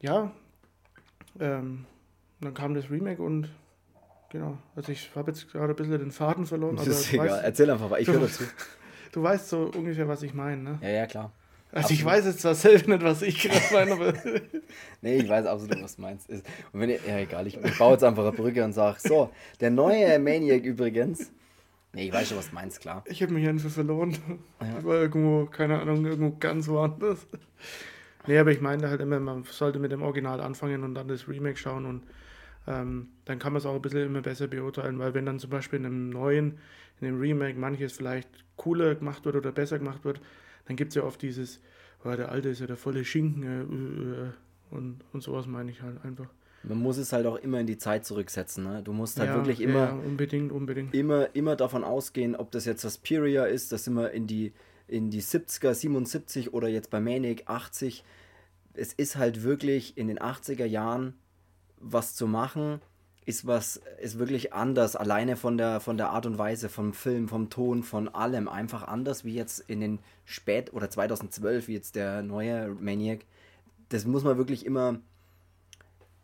[0.00, 0.32] ja,
[1.38, 1.84] ähm,
[2.40, 3.48] dann kam das Remake und
[4.30, 6.76] genau, also ich habe jetzt gerade ein bisschen den Faden verloren.
[6.76, 8.44] Das ist egal, weißt, erzähl einfach, ich höre dazu.
[9.12, 10.78] Du weißt so ungefähr, was ich meine, ne?
[10.80, 11.32] Ja, ja, klar.
[11.70, 12.00] Also absolut.
[12.00, 14.14] ich weiß jetzt zwar selbst nicht, was ich gerade meine, aber...
[15.02, 16.30] nee, ich weiß absolut, was du meinst.
[16.30, 19.30] Und wenn ihr, ja egal, ich, ich baue jetzt einfach eine Brücke und sage, so,
[19.60, 21.30] der neue Maniac übrigens,
[21.94, 23.04] Nee, ich weiß schon, was du meinst, klar.
[23.06, 24.16] Ich habe mich einfach verloren.
[24.60, 24.78] Ja.
[24.78, 27.26] Ich war irgendwo, keine Ahnung, irgendwo ganz woanders.
[28.26, 31.28] Nee, aber ich meinte halt immer, man sollte mit dem Original anfangen und dann das
[31.28, 32.02] Remake schauen und
[32.66, 35.50] ähm, dann kann man es auch ein bisschen immer besser beurteilen, weil wenn dann zum
[35.50, 36.58] Beispiel in einem neuen,
[37.00, 40.20] in dem Remake manches vielleicht cooler gemacht wird oder besser gemacht wird,
[40.66, 41.60] dann gibt es ja oft dieses,
[42.04, 44.30] oh, der alte ist ja der volle Schinken äh, äh, äh
[44.70, 46.28] und, und sowas meine ich halt einfach
[46.64, 48.64] man muss es halt auch immer in die Zeit zurücksetzen.
[48.64, 48.82] Ne?
[48.82, 50.94] Du musst halt ja, wirklich immer, ja, unbedingt, unbedingt.
[50.94, 54.52] Immer, immer davon ausgehen, ob das jetzt Suspiria ist, das immer in die,
[54.86, 58.04] in die 70er, 77 oder jetzt bei Manic 80.
[58.74, 61.14] Es ist halt wirklich in den 80er Jahren
[61.78, 62.80] was zu machen,
[63.24, 67.28] ist was, ist wirklich anders, alleine von der, von der Art und Weise, vom Film,
[67.28, 68.48] vom Ton, von allem.
[68.48, 73.20] Einfach anders wie jetzt in den Spät- oder 2012, wie jetzt der neue Maniac.
[73.88, 75.00] Das muss man wirklich immer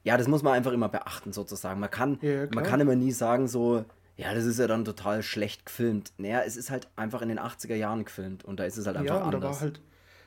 [0.08, 1.80] ja, das muss man einfach immer beachten, sozusagen.
[1.80, 3.84] Man kann, ja, man kann immer nie sagen, so,
[4.16, 6.14] ja, das ist ja dann total schlecht gefilmt.
[6.16, 8.96] Naja, es ist halt einfach in den 80er Jahren gefilmt und da ist es halt
[8.96, 9.42] einfach ja, anders.
[9.42, 9.80] Da war halt,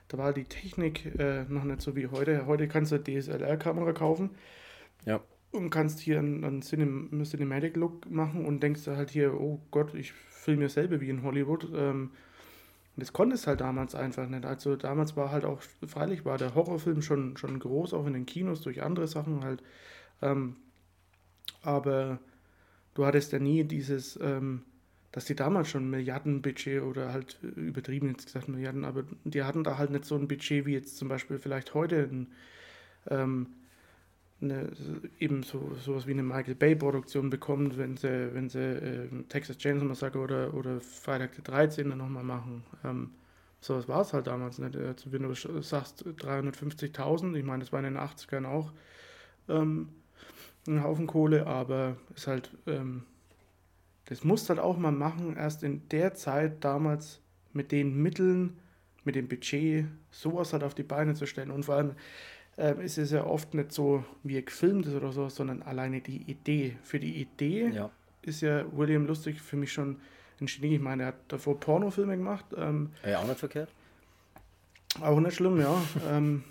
[0.07, 2.45] da war die Technik äh, noch nicht so wie heute.
[2.45, 4.29] Heute kannst du eine DSLR-Kamera kaufen.
[5.05, 5.19] Ja.
[5.49, 10.11] Und kannst hier einen, einen Cinem Cinematic-Look machen und denkst halt hier, oh Gott, ich
[10.13, 11.67] filme mir selber wie in Hollywood.
[11.75, 12.11] Ähm,
[12.95, 14.45] und das konnte es halt damals einfach nicht.
[14.45, 18.25] Also damals war halt auch, freilich war der Horrorfilm schon, schon groß, auch in den
[18.25, 19.63] Kinos durch andere Sachen halt.
[20.21, 20.57] Ähm,
[21.61, 22.19] aber
[22.93, 24.63] du hattest ja nie dieses, ähm,
[25.13, 29.77] dass die damals schon Milliardenbudget oder halt übertrieben jetzt gesagt Milliarden, aber die hatten da
[29.77, 32.27] halt nicht so ein Budget wie jetzt zum Beispiel vielleicht heute ein,
[33.09, 33.47] ähm,
[34.41, 34.71] eine,
[35.19, 39.57] eben so sowas wie eine Michael Bay Produktion bekommt, wenn sie, wenn sie äh, Texas
[39.57, 41.87] Chainsaw Massacre oder, oder Freitag der 13.
[41.89, 42.63] nochmal machen.
[42.83, 43.11] Ähm,
[43.59, 44.75] sowas war es halt damals nicht.
[44.75, 48.73] Also, wenn du sagst 350.000, ich meine, das war in den 80ern auch
[49.47, 49.89] ähm,
[50.67, 53.03] ein Haufen Kohle, aber ist halt, ähm,
[54.05, 57.21] das musst halt auch mal machen, erst in der Zeit damals
[57.53, 58.57] mit den Mitteln,
[59.03, 61.95] mit dem Budget, sowas halt auf die Beine zu stellen und vor allem
[62.57, 66.21] ist es ja oft nicht so, wie er gefilmt ist oder so, sondern alleine die
[66.29, 66.77] Idee.
[66.83, 67.89] Für die Idee ja.
[68.21, 69.97] ist ja William Lustig für mich schon
[70.39, 70.75] ein Genie.
[70.75, 72.45] Ich meine, er hat davor Pornofilme gemacht.
[72.57, 73.69] Ähm, ja, auch nicht verkehrt.
[74.99, 75.81] Auch nicht schlimm, ja.
[76.09, 76.43] ähm,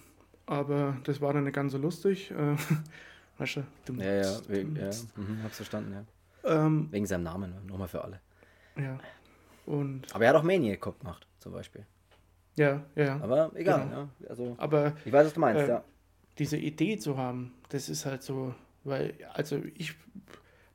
[0.46, 2.30] aber das war dann nicht ganz so lustig.
[2.30, 2.56] Äh,
[3.38, 3.62] weißt du?
[3.84, 4.90] Du, ja, ja, wegen, ja.
[5.16, 6.04] Mhm, hab's verstanden, ja.
[6.42, 7.60] Ähm, wegen seinem Namen, ne?
[7.66, 8.20] nochmal für alle.
[8.76, 8.98] Ja.
[9.66, 11.84] Und aber er hat auch Maniac gemacht, zum Beispiel.
[12.56, 13.20] Ja, ja.
[13.20, 13.96] Aber egal, genau.
[13.96, 14.08] ja.
[14.28, 15.84] Also, aber, ich weiß, was du meinst, äh, ja.
[16.38, 19.95] Diese Idee zu haben, das ist halt so, weil, also ich,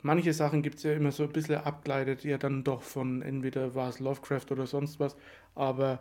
[0.02, 3.74] manche Sachen gibt es ja immer so ein bisschen abgeleitet, ja dann doch von entweder
[3.74, 5.16] war es Lovecraft oder sonst was,
[5.56, 6.00] aber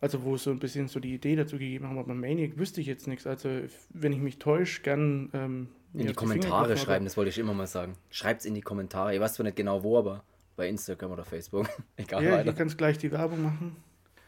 [0.00, 2.86] also wo so ein bisschen so die Idee dazu gegeben haben, aber Maniac wüsste ich
[2.86, 3.26] jetzt nichts.
[3.26, 3.48] Also
[3.90, 7.54] wenn ich mich täusche, gern ähm, in die Kommentare die schreiben, das wollte ich immer
[7.54, 7.94] mal sagen.
[8.10, 9.14] Schreibt es in die Kommentare.
[9.14, 10.22] Ihr weißt zwar nicht genau wo, aber
[10.56, 11.68] bei Instagram oder Facebook.
[11.96, 12.24] Egal.
[12.24, 12.52] Ja, weiter.
[12.52, 13.76] kannst gleich die Werbung machen.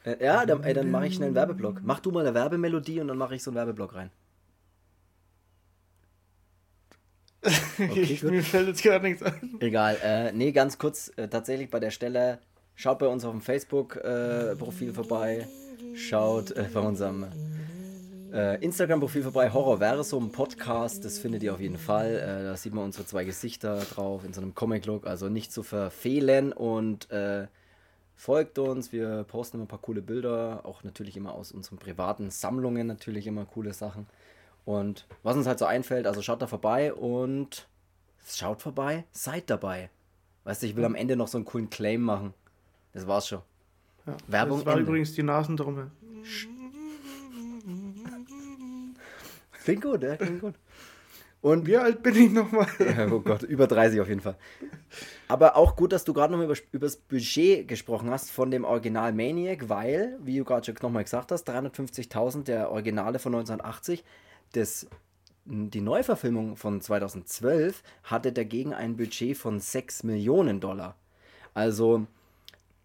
[0.05, 1.81] Äh, ja, dann, ey, dann mache ich schnell einen Werbeblock.
[1.83, 4.11] Mach du mal eine Werbemelodie und dann mache ich so einen Werbeblock rein.
[7.79, 9.57] Okay, Mir fällt jetzt gar nichts ein.
[9.61, 9.97] Egal.
[10.03, 12.41] Äh, nee, ganz kurz, äh, tatsächlich bei der Stelle,
[12.75, 15.47] schaut bei uns auf dem Facebook-Profil äh, vorbei.
[15.95, 17.27] Schaut äh, bei unserem
[18.33, 22.15] äh, Instagram-Profil vorbei, Horrorversum Podcast, das findet ihr auf jeden Fall.
[22.17, 25.63] Äh, da sieht man unsere zwei Gesichter drauf in so einem Comic-Look, also nicht zu
[25.63, 27.47] verfehlen und äh,
[28.17, 28.93] folgt uns.
[28.93, 33.27] Wir posten immer ein paar coole Bilder, auch natürlich immer aus unseren privaten Sammlungen, natürlich
[33.27, 34.07] immer coole Sachen.
[34.69, 37.67] Und was uns halt so einfällt, also schaut da vorbei und
[38.27, 39.89] schaut vorbei, seid dabei.
[40.45, 42.35] Weißt du, ich will am Ende noch so einen coolen Claim machen.
[42.93, 43.41] Das war's schon.
[44.07, 44.59] Ja, Werbung.
[44.59, 44.85] Das war Ende.
[44.85, 45.91] übrigens die Nasentrommel.
[49.65, 50.55] Klingt gut, ja, klingt gut.
[51.41, 52.67] Und wie alt bin ich nochmal?
[53.11, 54.37] Oh Gott, über 30 auf jeden Fall.
[55.29, 58.65] Aber auch gut, dass du gerade nochmal über, über das Budget gesprochen hast von dem
[58.65, 64.05] Original Maniac, weil, wie du gerade schon nochmal gesagt hast, 350.000 der Originale von 1980,
[64.53, 64.87] das,
[65.45, 70.97] die Neuverfilmung von 2012 hatte dagegen ein Budget von 6 Millionen Dollar.
[71.55, 72.07] Also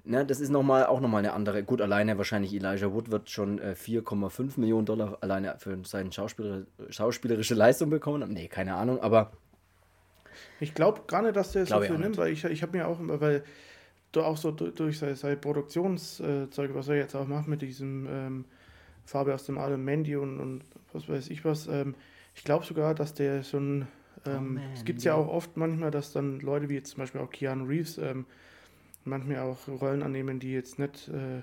[0.05, 1.63] Ne, das ist noch mal, auch nochmal eine andere.
[1.63, 6.63] Gut, alleine wahrscheinlich Elijah Wood wird schon äh, 4,5 Millionen Dollar alleine für seine Schauspieler,
[6.89, 8.33] schauspielerische Leistung bekommen.
[8.33, 9.31] Nee, keine Ahnung, aber.
[10.59, 12.99] Ich glaube gar nicht, dass der so viel nimmt, weil ich, ich habe mir auch
[12.99, 13.45] immer, weil
[14.11, 18.45] du auch so durch seine, seine Produktionszeug, was er jetzt auch macht mit diesem ähm,
[19.05, 21.95] Farbe aus dem Adam Mandy und, und was weiß ich was, ähm,
[22.35, 23.87] ich glaube sogar, dass der so ein.
[24.25, 27.21] Ähm, oh es gibt ja auch oft manchmal, dass dann Leute wie jetzt zum Beispiel
[27.21, 28.25] auch Keanu Reeves ähm,
[29.03, 31.41] manchmal auch Rollen annehmen, die jetzt nicht, äh,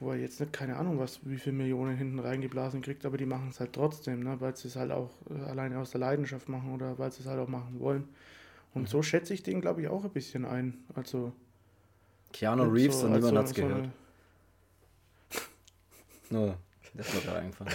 [0.00, 3.26] wo er jetzt nicht, keine Ahnung, was, wie viele Millionen hinten reingeblasen kriegt, aber die
[3.26, 6.48] machen es halt trotzdem, ne, weil sie es halt auch äh, alleine aus der Leidenschaft
[6.48, 8.08] machen oder weil sie es halt auch machen wollen.
[8.74, 8.86] Und mhm.
[8.86, 10.78] so schätze ich den, glaube ich, auch ein bisschen ein.
[10.94, 11.32] Also.
[12.32, 13.82] Keanu Reeves so, und niemand hat es so gehört.
[13.84, 13.92] Nur,
[16.30, 16.54] no,
[16.94, 17.66] das war da einfach.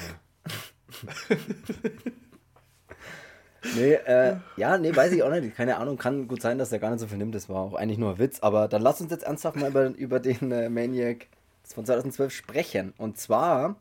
[3.75, 5.55] Nee, äh, ja, nee, weiß ich auch nicht.
[5.55, 7.35] Keine Ahnung, kann gut sein, dass er gar nicht so viel nimmt.
[7.35, 8.39] Das war auch eigentlich nur ein Witz.
[8.39, 11.27] Aber dann lass uns jetzt ernsthaft mal über, über den äh, Maniac
[11.63, 12.93] von 2012 sprechen.
[12.97, 13.75] Und zwar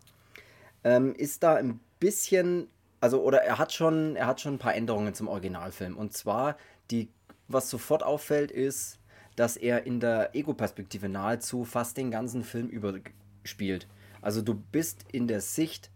[0.84, 2.68] ähm, ist da ein bisschen,
[3.00, 5.96] also, oder er hat schon, er hat schon ein paar Änderungen zum Originalfilm.
[5.96, 6.56] Und zwar,
[6.90, 7.08] die,
[7.48, 8.98] was sofort auffällt, ist,
[9.34, 13.86] dass er in der Ego-Perspektive nahezu fast den ganzen Film überspielt.
[14.22, 15.90] Also du bist in der Sicht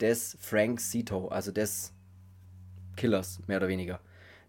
[0.00, 1.92] des Frank Zito, also des
[2.96, 4.00] Killers, mehr oder weniger.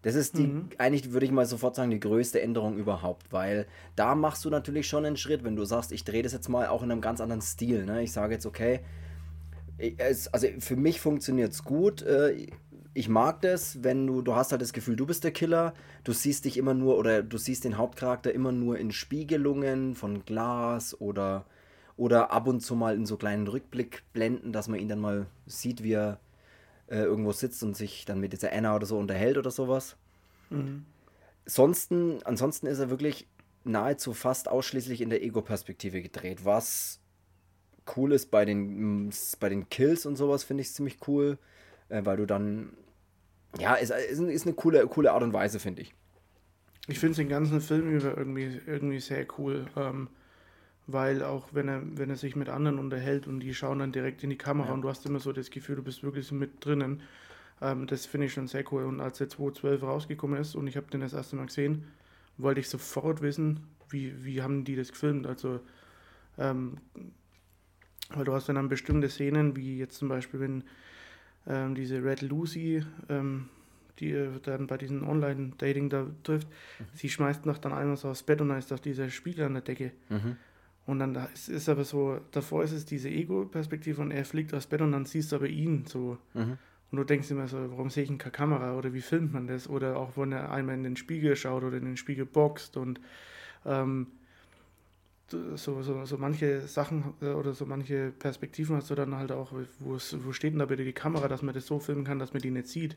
[0.02, 0.68] Das ist die, mhm.
[0.78, 4.86] eigentlich würde ich mal sofort sagen, die größte Änderung überhaupt, weil da machst du natürlich
[4.86, 7.20] schon einen Schritt, wenn du sagst, ich drehe das jetzt mal auch in einem ganz
[7.20, 7.84] anderen Stil.
[7.84, 8.02] Ne?
[8.02, 8.80] Ich sage jetzt, okay,
[9.76, 12.02] es, also für mich funktioniert es gut.
[12.02, 12.46] Äh,
[12.94, 16.12] ich mag das, wenn du, du hast halt das Gefühl, du bist der Killer, du
[16.12, 21.00] siehst dich immer nur oder du siehst den Hauptcharakter immer nur in Spiegelungen von Glas
[21.00, 21.44] oder,
[21.98, 25.82] oder ab und zu mal in so kleinen Rückblickblenden, dass man ihn dann mal sieht,
[25.82, 26.20] wie er
[26.86, 29.96] äh, irgendwo sitzt und sich dann mit dieser Anna oder so unterhält oder sowas.
[30.48, 30.86] Mhm.
[31.44, 33.26] Ansonsten, ansonsten ist er wirklich
[33.64, 37.00] nahezu fast ausschließlich in der Ego-Perspektive gedreht, was
[37.96, 41.36] cool ist bei den, bei den Kills und sowas, finde ich ziemlich cool,
[41.88, 42.74] äh, weil du dann,
[43.58, 45.94] ja, ist, ist, ist eine coole, coole Art und Weise, finde ich.
[46.86, 49.66] Ich finde den ganzen Film über irgendwie, irgendwie sehr cool.
[49.76, 50.08] Ähm,
[50.88, 54.24] weil auch wenn er, wenn er sich mit anderen unterhält und die schauen dann direkt
[54.24, 54.74] in die Kamera ja.
[54.74, 57.02] und du hast immer so das Gefühl, du bist wirklich mit drinnen.
[57.60, 58.84] Ähm, das finde ich schon sehr cool.
[58.84, 61.84] Und als er 2012 rausgekommen ist und ich habe den das erste Mal gesehen,
[62.38, 65.26] wollte ich sofort wissen, wie, wie haben die das gefilmt.
[65.26, 65.60] Also,
[66.38, 66.78] ähm,
[68.08, 70.64] weil du hast dann bestimmte Szenen, wie jetzt zum Beispiel, wenn
[71.46, 73.50] ähm, diese Red Lucy, ähm,
[73.98, 76.84] die dann bei diesem Online-Dating da trifft, mhm.
[76.94, 79.52] sie schmeißt noch dann einmal so aufs Bett und dann ist doch dieser Spiegel an
[79.52, 79.92] der Decke.
[80.08, 80.36] Mhm.
[80.88, 84.66] Und dann ist, ist aber so, davor ist es diese Ego-Perspektive und er fliegt aufs
[84.66, 86.16] Bett und dann siehst du aber ihn so.
[86.32, 86.56] Mhm.
[86.90, 89.68] Und du denkst immer so, warum sehe ich keine Kamera oder wie filmt man das?
[89.68, 93.02] Oder auch, wenn er einmal in den Spiegel schaut oder in den Spiegel boxt und
[93.66, 94.06] ähm,
[95.26, 99.52] so, so, so manche Sachen äh, oder so manche Perspektiven hast du dann halt auch,
[99.80, 102.32] wo, wo steht denn da bitte die Kamera, dass man das so filmen kann, dass
[102.32, 102.96] man die nicht sieht.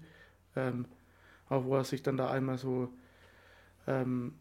[0.55, 0.85] Ähm,
[1.49, 2.87] auch wo er sich dann da einmal so
[3.85, 4.35] ähm,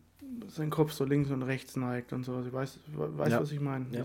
[0.48, 2.34] sein Kopf so links und rechts neigt und so.
[2.34, 3.40] Also ich weiß, weiß ja.
[3.40, 3.86] was ich meine.
[3.90, 4.04] Ja.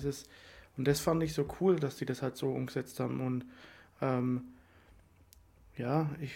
[0.78, 3.21] Und das fand ich so cool, dass die das halt so umgesetzt haben.
[3.21, 3.45] Und
[4.01, 4.43] ähm,
[5.78, 6.34] ja, ich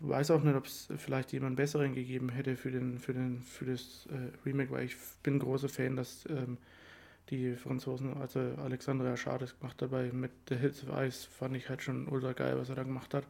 [0.00, 3.66] weiß auch nicht, ob es vielleicht jemand besseren gegeben hätte für, den, für, den, für
[3.66, 6.58] das äh, Remake, weil ich bin großer Fan, dass ähm,
[7.30, 11.82] die Franzosen, also Alexandria Schades gemacht dabei mit The Hills of Ice, fand ich halt
[11.82, 13.26] schon ultra geil, was er da gemacht hat.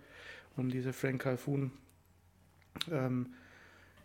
[0.56, 1.72] Und diese Frank Calhoun,
[2.90, 3.34] ähm,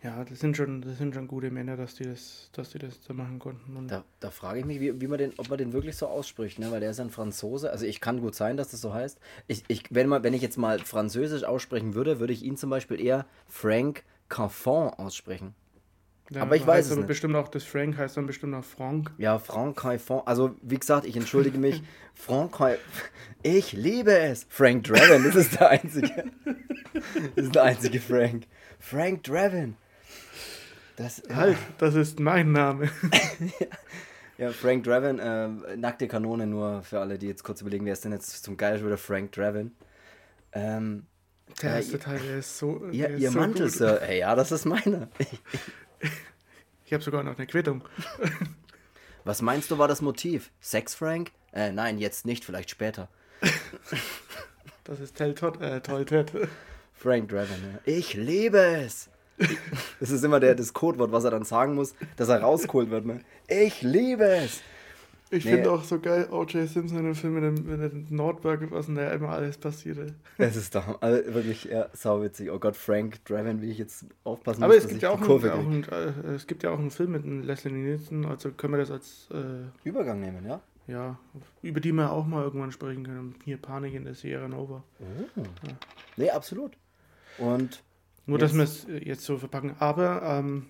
[0.02, 3.02] Ja, das sind schon, das sind schon gute Männer, dass die das, dass die das
[3.06, 3.86] da machen konnten.
[3.86, 6.58] Da, da frage ich mich, wie, wie man den, ob man den wirklich so ausspricht,
[6.58, 6.70] ne?
[6.70, 7.70] weil der ist ein Franzose.
[7.70, 9.18] Also ich kann gut sein, dass das so heißt.
[9.46, 12.70] Ich, ich, wenn, man, wenn ich jetzt mal Französisch aussprechen würde, würde ich ihn zum
[12.70, 15.54] Beispiel eher Frank Caffon aussprechen.
[16.30, 17.06] ja, aber ich weiß es nicht.
[17.06, 19.12] bestimmt auch, das Frank heißt dann bestimmt auch Frank.
[19.18, 20.22] Ja, Frank Caffon.
[20.24, 21.82] Also wie gesagt, ich entschuldige mich.
[22.14, 22.78] Frank Caffon.
[23.42, 24.46] Ich liebe es.
[24.48, 26.24] Frank Draven, das ist der einzige.
[27.36, 28.46] Das ist der einzige Frank.
[28.78, 29.76] Frank Draven.
[31.00, 32.90] Das, Halt, das ist mein Name.
[34.38, 38.06] Ja, Frank Draven, äh, nackte Kanone nur für alle, die jetzt kurz überlegen, wer ist
[38.06, 39.76] denn jetzt zum Geil wieder Frank Draven.
[40.52, 41.04] Ähm,
[41.60, 42.86] Der Ja, erste ihr- Teil, der ist so.
[42.90, 43.74] ihr, der ist ihr so Mantel, gut.
[43.76, 44.00] Sir.
[44.02, 45.08] Hey, ja, das ist meiner.
[46.86, 47.84] Ich habe sogar noch eine Quittung.
[49.24, 50.50] Was meinst du, war das Motiv?
[50.60, 51.30] Sex, Frank?
[51.52, 53.08] Äh, nein, jetzt nicht, vielleicht später.
[54.84, 56.32] Das ist Tell Todd, äh, Toll Ted.
[56.94, 57.78] Frank Draven, ja.
[57.84, 59.08] Ich liebe es.
[60.00, 63.04] Das ist immer der, das Codewort, was er dann sagen muss, dass er rausgeholt wird.
[63.06, 63.20] Ne?
[63.48, 64.62] Ich liebe es.
[65.32, 65.52] Ich Nee.
[65.52, 66.68] finde auch so geil, O.J.
[66.68, 70.14] Simpson in dem Film mit dem, mit dem Nordberg, was denn da immer alles passierte.
[70.38, 72.50] Es ist da also wirklich ja, sauwitzig.
[72.50, 75.24] Oh Gott, Frank Draven, wie ich jetzt aufpassen Aber muss, es gibt, ja die auch
[75.24, 75.94] Kurve einen, kriege.
[75.96, 78.78] auch einen, äh, es gibt ja auch einen Film mit Leslie Nielsen, also können wir
[78.78, 80.60] das als, äh, Übergang nehmen, ja?
[80.88, 81.16] ja,
[81.62, 83.36] über die wir auch mal irgendwann sprechen können.
[83.44, 84.82] Hier Panik in der Sierra Nova.
[85.36, 85.42] Oh.
[86.16, 86.72] Nee, absolut.
[87.38, 87.84] Und
[88.30, 89.74] Nur, dass Jetzt- wir es jetzt so verpacken.
[89.78, 90.66] Aber ähm,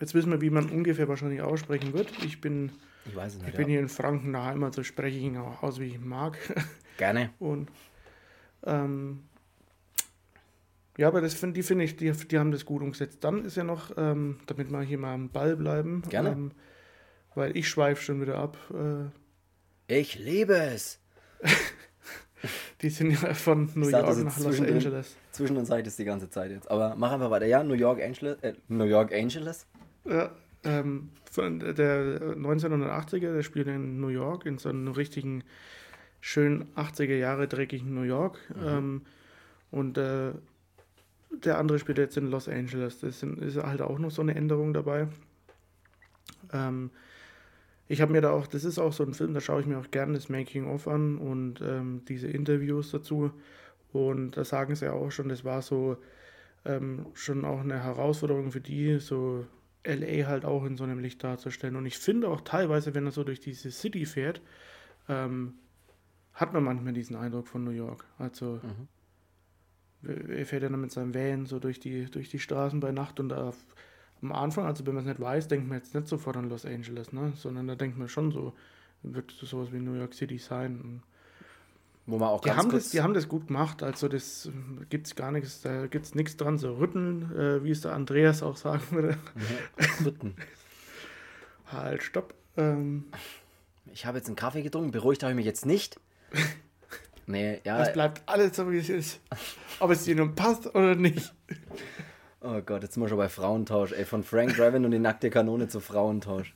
[0.00, 2.10] jetzt wissen wir, wie man ungefähr wahrscheinlich aussprechen wird.
[2.24, 2.72] Ich bin,
[3.04, 3.52] ich es ich nicht.
[3.56, 3.72] bin Ja.
[3.72, 6.38] hier in Franken daheim, also spreche ich ihn auch aus, wie ich mag.
[6.96, 7.30] Gerne.
[7.38, 7.68] Und
[8.64, 9.22] ähm,
[10.98, 13.22] ja, aber das find, die finde ich, die, die haben das gut umgesetzt.
[13.22, 16.30] Dann ist ja noch, ähm, damit wir hier mal am Ball bleiben, Gerne.
[16.30, 16.52] Ähm,
[17.34, 18.56] weil ich schweife schon wieder ab.
[18.72, 21.00] Äh, Ich liebe es.
[22.82, 24.60] die sind ja von New York jetzt nach Los.
[24.60, 25.16] Angeles.
[25.32, 26.70] Zwischen uns sage ich das die ganze Zeit jetzt.
[26.70, 27.46] Aber mach einfach weiter.
[27.46, 28.38] Ja, New York Angeles.
[28.42, 29.66] Äh, New York Angeles.
[30.04, 30.30] Ja,
[30.64, 35.44] ähm, der 1980er, der spielt in New York, in so einem richtigen,
[36.20, 38.38] schönen 80er Jahre dreckigen New York.
[38.64, 39.02] Ähm,
[39.70, 40.32] und äh,
[41.30, 43.00] der andere spielt jetzt in Los Angeles.
[43.00, 45.08] Das sind, ist halt auch noch so eine Änderung dabei.
[46.52, 46.90] Ähm,
[47.88, 49.78] ich habe mir da auch, das ist auch so ein Film, da schaue ich mir
[49.78, 53.30] auch gerne das Making-of an und ähm, diese Interviews dazu.
[53.92, 55.96] Und da sagen sie ja auch schon, das war so
[56.64, 59.46] ähm, schon auch eine Herausforderung für die, so
[59.86, 61.76] LA halt auch in so einem Licht darzustellen.
[61.76, 64.42] Und ich finde auch teilweise, wenn er so durch diese City fährt,
[65.08, 65.54] ähm,
[66.32, 68.04] hat man manchmal diesen Eindruck von New York.
[68.18, 68.60] Also
[70.02, 73.20] er fährt ja dann mit seinem Van so durch die, durch die Straßen bei Nacht
[73.20, 73.52] und da
[74.30, 76.64] am Anfang, also wenn man es nicht weiß, denkt man jetzt nicht sofort an Los
[76.64, 77.32] Angeles, ne?
[77.36, 78.52] sondern da denkt man schon so,
[79.02, 81.02] wird sowas wie New York City sein.
[82.06, 84.48] Wo man auch die, ganz haben das, die haben das gut gemacht, also das
[84.90, 87.94] gibt es gar nichts, da gibt es nichts dran zu rütteln, äh, wie es der
[87.94, 89.16] Andreas auch sagen würde.
[90.04, 90.36] Rütten.
[91.66, 92.34] Halt, stopp.
[92.56, 93.06] Ähm,
[93.92, 94.92] Ich habe jetzt einen Kaffee getrunken.
[94.92, 95.98] Beruhigt habe ich mich jetzt nicht.
[97.26, 97.82] Nee, ja.
[97.82, 99.20] es bleibt alles so, wie es ist.
[99.80, 101.34] Ob es dir nun passt oder nicht.
[102.40, 103.92] Oh Gott, jetzt sind wir schon bei Frauentausch.
[103.92, 106.54] Ey, von Frank Draven und die nackte Kanone zu Frauentausch.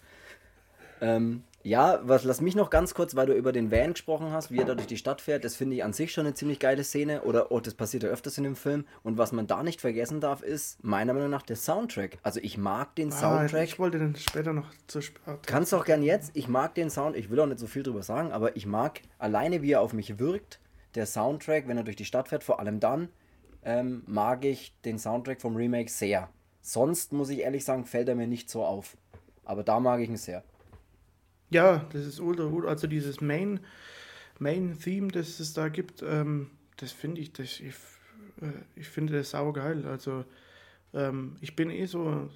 [1.01, 4.51] Ähm, ja, was lass mich noch ganz kurz, weil du über den Van gesprochen hast,
[4.51, 6.59] wie er da durch die Stadt fährt, das finde ich an sich schon eine ziemlich
[6.59, 7.23] geile Szene.
[7.23, 8.85] Oder, oh, das passiert ja öfters in dem Film.
[9.03, 12.19] Und was man da nicht vergessen darf, ist meiner Meinung nach der Soundtrack.
[12.23, 13.65] Also ich mag den Ah, Soundtrack.
[13.65, 15.23] ich wollte den später noch zu spät.
[15.47, 16.31] Kannst auch gern jetzt.
[16.35, 17.17] Ich mag den Sound.
[17.17, 19.93] Ich will auch nicht so viel drüber sagen, aber ich mag alleine, wie er auf
[19.95, 20.61] mich wirkt.
[20.95, 23.09] Der Soundtrack, wenn er durch die Stadt fährt, vor allem dann,
[23.65, 26.29] ähm, mag ich den Soundtrack vom Remake sehr.
[26.63, 28.97] Sonst muss ich ehrlich sagen, fällt er mir nicht so auf.
[29.45, 30.45] Aber da mag ich ihn sehr.
[31.51, 32.65] Ja, das ist ultra gut.
[32.65, 33.61] Also dieses Main,
[34.39, 37.75] Main Theme, das es da gibt, ähm, das finde ich, das, ich,
[38.41, 39.87] äh, ich finde das saugeil.
[39.87, 40.25] Also
[40.95, 42.31] ähm, ich bin eh so,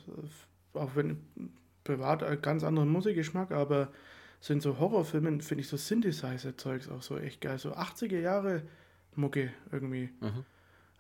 [0.75, 1.23] auch wenn
[1.85, 3.93] privat ganz anderen Musikgeschmack, aber
[4.41, 7.59] so in so Horrorfilmen finde ich so Synthesizer-Zeugs auch so echt geil.
[7.59, 8.63] So 80er Jahre
[9.15, 10.11] Mucke irgendwie.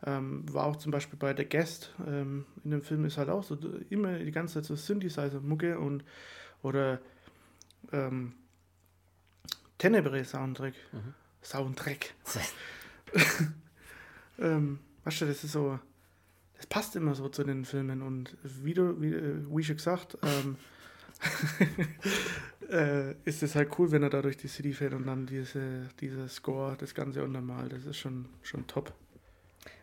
[0.07, 3.42] Ähm, war auch zum Beispiel bei The Guest ähm, in dem Film ist halt auch
[3.42, 3.57] so
[3.88, 6.04] immer die ganze Zeit so Synthesizer-Mucke und
[6.62, 7.00] oder
[7.92, 8.35] ähm,
[9.79, 10.75] Tenebre Soundtrack.
[11.42, 12.14] Soundtrack.
[14.38, 15.79] ähm, weißt du, das ist so,
[16.56, 20.19] das passt immer so zu den Filmen und wie du, wie, äh, wie schon gesagt,
[20.23, 20.56] ähm,
[22.71, 25.88] äh, ist es halt cool, wenn er da durch die City fährt und dann diese,
[26.00, 27.73] dieser Score, das Ganze untermalt.
[27.73, 28.92] Das ist schon, schon top.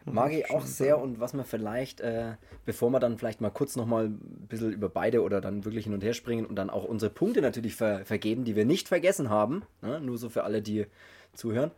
[0.05, 2.33] Mag ich auch sehr und was man vielleicht, äh,
[2.65, 5.93] bevor wir dann vielleicht mal kurz nochmal ein bisschen über beide oder dann wirklich hin
[5.93, 9.29] und her springen und dann auch unsere Punkte natürlich ver vergeben, die wir nicht vergessen
[9.29, 10.01] haben, ne?
[10.01, 10.87] nur so für alle, die
[11.33, 11.71] zuhören.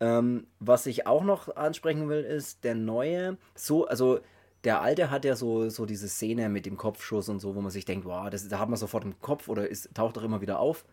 [0.00, 4.20] Ähm, was ich auch noch ansprechen will, ist der neue, so, also
[4.64, 7.70] der Alte hat ja so, so diese Szene mit dem Kopfschuss und so, wo man
[7.70, 10.40] sich denkt, wow, das, da hat man sofort im Kopf oder ist, taucht doch immer
[10.40, 10.84] wieder auf.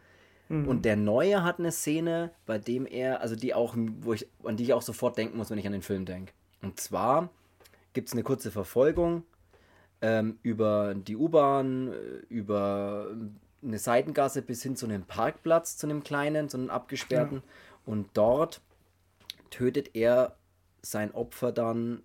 [0.49, 0.68] Mhm.
[0.68, 4.57] Und der Neue hat eine Szene, bei dem er, also die auch, wo ich, an
[4.57, 6.34] die ich auch sofort denken muss, wenn ich an den Film denke.
[6.62, 7.30] Und zwar
[7.93, 9.24] gibt es eine kurze Verfolgung
[10.01, 11.93] ähm, über die U-Bahn,
[12.30, 13.16] über
[13.62, 17.38] eine Seitengasse bis hin zu einem Parkplatz, zu einem kleinen, zu einem abgesperrten.
[17.38, 17.43] Ja.
[17.86, 18.62] Und dort
[19.49, 20.36] tötet er
[20.82, 22.03] sein Opfer dann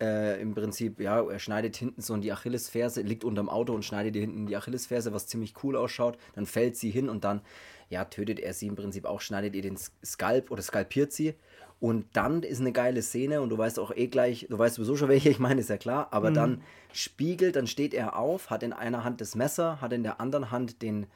[0.00, 3.84] äh, im Prinzip, ja, er schneidet hinten so in die Achillesferse, liegt unterm Auto und
[3.84, 6.18] schneidet ihr hinten in die Achillesferse, was ziemlich cool ausschaut.
[6.34, 7.40] Dann fällt sie hin und dann,
[7.88, 11.34] ja, tötet er sie im Prinzip auch, schneidet ihr den Skalp oder skalpiert sie.
[11.78, 14.96] Und dann ist eine geile Szene und du weißt auch eh gleich, du weißt sowieso
[14.96, 16.34] schon welche ich meine, ist ja klar, aber mhm.
[16.34, 16.62] dann
[16.92, 20.50] spiegelt, dann steht er auf, hat in einer Hand das Messer, hat in der anderen
[20.50, 21.06] Hand den,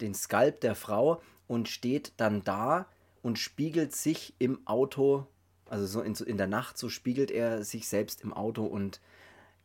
[0.00, 2.86] den Skalp der Frau und steht dann da
[3.22, 5.26] und spiegelt sich im Auto
[5.70, 9.00] also so in, in der Nacht, so spiegelt er sich selbst im Auto und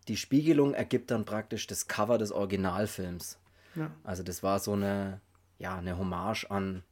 [0.07, 3.39] die Spiegelung ergibt dann praktisch das Cover des Originalfilms.
[3.73, 3.91] Ja.
[4.03, 5.19] Also das war so eine,
[5.57, 6.83] ja, eine Hommage an,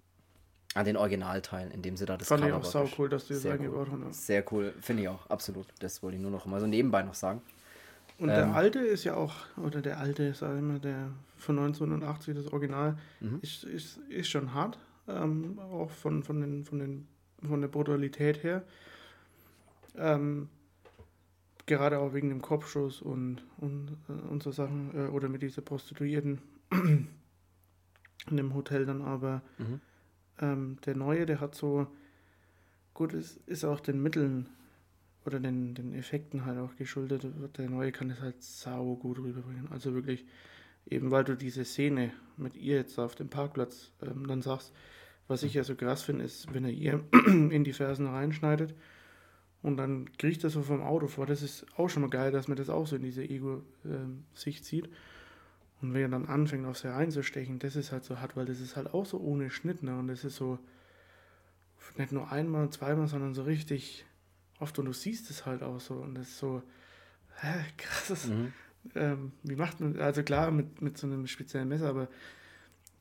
[0.73, 3.27] an den Originalteil, in dem sie da das Fand Cover ich auch sau cool, dass
[3.27, 4.01] du das eingebaut hast.
[4.01, 4.13] Ja.
[4.13, 5.67] Sehr cool, finde ich auch, absolut.
[5.79, 7.41] Das wollte ich nur noch mal so nebenbei noch sagen.
[8.17, 11.57] Und ähm, der alte ist ja auch, oder der alte, sag ich mal, der von
[11.59, 13.39] 1980, das Original, mhm.
[13.41, 17.07] ist, ist, ist schon hart, ähm, auch von, von, den, von, den,
[17.47, 18.63] von der Brutalität her.
[19.97, 20.49] Ähm,
[21.65, 25.61] gerade auch wegen dem Kopfschuss und, und, äh, und so Sachen äh, oder mit dieser
[25.61, 27.07] Prostituierten in
[28.29, 29.81] dem Hotel dann aber mhm.
[30.39, 31.87] Ähm, der neue, der hat so
[32.93, 34.49] gut, es ist auch den Mitteln
[35.25, 37.25] oder den, den Effekten halt auch geschuldet.
[37.57, 39.69] Der neue kann es halt sau gut rüberbringen.
[39.71, 40.25] Also wirklich,
[40.85, 44.73] eben weil du diese Szene mit ihr jetzt auf dem Parkplatz ähm, dann sagst,
[45.27, 48.75] was ich ja so krass finde, ist, wenn er ihr in die Fersen reinschneidet
[49.61, 51.25] und dann kriegt er so vom Auto vor.
[51.25, 54.65] Das ist auch schon mal geil, dass man das auch so in diese Ego-Sicht ähm,
[54.65, 54.89] sieht.
[55.83, 58.61] Und wenn er dann anfängt, auf sie einzustechen, das ist halt so hart, weil das
[58.61, 59.83] ist halt auch so ohne Schnitt.
[59.83, 59.99] Ne?
[59.99, 60.57] Und das ist so
[61.97, 64.05] nicht nur einmal, zweimal, sondern so richtig
[64.59, 64.79] oft.
[64.79, 65.95] Und du siehst es halt auch so.
[65.95, 66.63] Und das ist so,
[67.41, 68.27] hä, krass.
[68.27, 68.53] Mhm.
[68.95, 72.07] Ähm, wie macht man, also klar, mit, mit so einem speziellen Messer, aber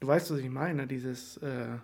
[0.01, 1.79] du weißt, was ich meine, dieses, äh,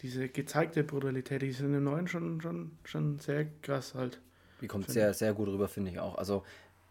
[0.00, 4.20] diese gezeigte Brutalität, die ist in den neuen schon, schon, schon sehr krass halt.
[4.60, 6.16] Die kommt sehr, sehr gut rüber, finde ich auch.
[6.16, 6.44] Also,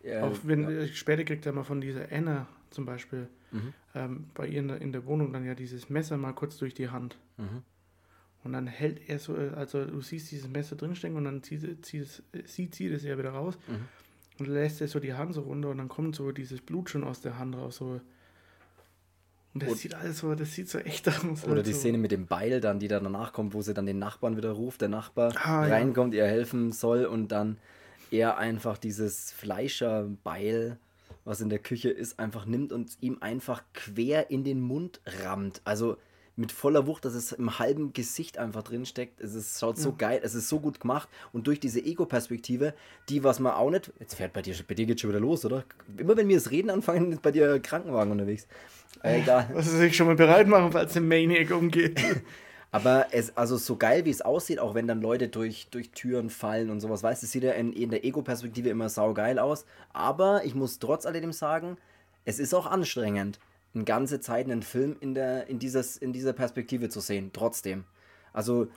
[0.03, 0.87] äh, auch wenn, ja.
[0.87, 3.73] später kriegt er mal von dieser Anna zum Beispiel mhm.
[3.95, 6.73] ähm, bei ihr in der, in der, Wohnung dann ja dieses Messer mal kurz durch
[6.73, 7.17] die Hand.
[7.37, 7.63] Mhm.
[8.43, 12.23] Und dann hält er so, also du siehst dieses Messer drinstecken und dann zieht, zieht,
[12.45, 13.87] zieht, zieht es ja wieder raus mhm.
[14.39, 17.03] und lässt er so die Hand so runter und dann kommt so dieses Blut schon
[17.03, 18.01] aus der Hand raus, so
[19.53, 21.45] und das und, sieht alles so, das sieht so echt aus.
[21.45, 21.79] Oder die so.
[21.79, 24.51] Szene mit dem Beil dann, die dann danach kommt, wo sie dann den Nachbarn wieder
[24.51, 26.23] ruft, der Nachbar ah, reinkommt, ja.
[26.23, 27.57] ihr helfen soll und dann
[28.11, 30.77] er einfach dieses Fleischerbeil,
[31.25, 35.61] was in der Küche ist, einfach nimmt und ihm einfach quer in den Mund rammt.
[35.63, 35.97] Also
[36.35, 39.21] mit voller Wucht, dass es im halben Gesicht einfach drin steckt.
[39.21, 39.95] Es ist, schaut so ja.
[39.97, 42.73] geil, es ist so gut gemacht und durch diese Ego-Perspektive,
[43.09, 43.91] die was man auch nicht.
[43.99, 45.63] Jetzt fährt bei dir, bei dir geht schon wieder los, oder?
[45.97, 48.47] Immer wenn wir das Reden anfangen, ist bei dir Krankenwagen unterwegs.
[49.03, 49.49] Äh, egal.
[49.53, 51.99] Was sie sich schon mal bereit machen, falls der Maniac umgeht.
[52.71, 56.29] Aber es, also so geil wie es aussieht, auch wenn dann Leute durch, durch Türen
[56.29, 59.65] fallen und sowas, weißt du, sieht ja in, in der Ego-Perspektive immer saugeil aus.
[59.91, 61.77] Aber ich muss trotz alledem sagen,
[62.23, 63.39] es ist auch anstrengend,
[63.73, 67.83] eine ganze Zeit einen Film in, der, in, dieses, in dieser Perspektive zu sehen, trotzdem.
[68.31, 68.67] Also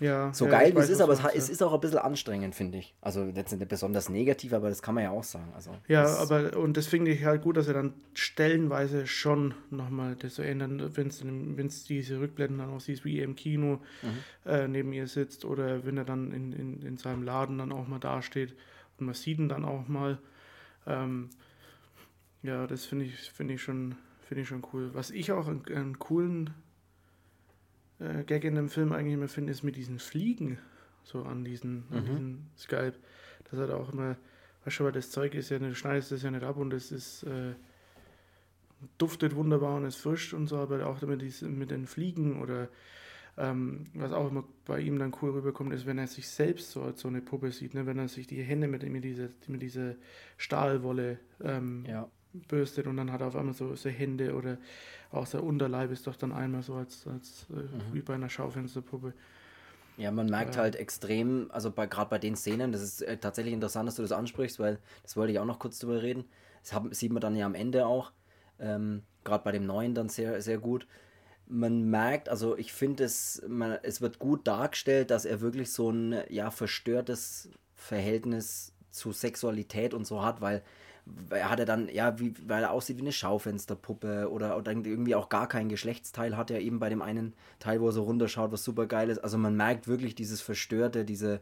[0.00, 2.54] ja, so ja, geil wie es ist, aber es, es, ist auch ein bisschen anstrengend,
[2.54, 2.94] finde ich.
[3.02, 5.52] Also jetzt nicht besonders negativ, aber das kann man ja auch sagen.
[5.54, 10.16] Also, ja, aber und das finde ich halt gut, dass er dann stellenweise schon nochmal
[10.16, 14.50] das so ändern, wenn es diese Rückblenden dann auch siehst, wie er im Kino mhm.
[14.50, 17.86] äh, neben ihr sitzt oder wenn er dann in, in, in seinem Laden dann auch
[17.86, 18.54] mal dasteht
[18.98, 20.18] und man sieht ihn dann auch mal.
[20.86, 21.28] Ähm,
[22.42, 23.96] ja, das finde ich, find ich, schon,
[24.26, 24.90] find ich schon cool.
[24.94, 26.50] Was ich auch einen, einen coolen
[28.00, 30.58] äh, Gag in dem Film eigentlich immer finde, ist mit diesen Fliegen,
[31.04, 31.96] so an diesen, mhm.
[31.96, 32.94] an diesen Skype.
[33.50, 34.16] Das hat auch immer,
[34.64, 36.72] weißt du, weil das Zeug ist ja nicht, du schneidest das ja nicht ab und
[36.72, 37.54] es ist, äh,
[38.98, 42.68] duftet wunderbar und ist frisch und so, aber auch mit, diesen, mit den Fliegen oder
[43.36, 46.82] ähm, was auch immer bei ihm dann cool rüberkommt, ist, wenn er sich selbst so
[46.82, 47.86] als so eine Puppe sieht, ne?
[47.86, 49.94] wenn er sich die Hände mit, mit, dieser, mit dieser
[50.36, 52.08] Stahlwolle ähm, ja.
[52.32, 54.58] bürstet und dann hat er auf einmal so, so Hände oder
[55.12, 57.94] auch der Unterleib ist doch dann einmal so als, als äh, mhm.
[57.94, 59.12] wie bei einer Schaufensterpuppe.
[59.96, 63.52] Ja, man merkt halt extrem, also bei, gerade bei den Szenen, das ist äh, tatsächlich
[63.52, 66.24] interessant, dass du das ansprichst, weil das wollte ich auch noch kurz drüber reden.
[66.62, 68.12] Das haben, sieht man dann ja am Ende auch,
[68.58, 70.86] ähm, gerade bei dem neuen dann sehr, sehr gut.
[71.46, 75.90] Man merkt, also ich finde es, man, es wird gut dargestellt, dass er wirklich so
[75.90, 80.62] ein ja, verstörtes Verhältnis zu Sexualität und so hat, weil
[81.30, 85.28] er hatte dann, ja, wie, weil er aussieht wie eine Schaufensterpuppe oder, oder irgendwie auch
[85.28, 88.64] gar kein Geschlechtsteil hat er eben bei dem einen Teil, wo er so runterschaut, was
[88.64, 89.18] super geil ist.
[89.18, 91.40] Also man merkt wirklich dieses Verstörte, diese,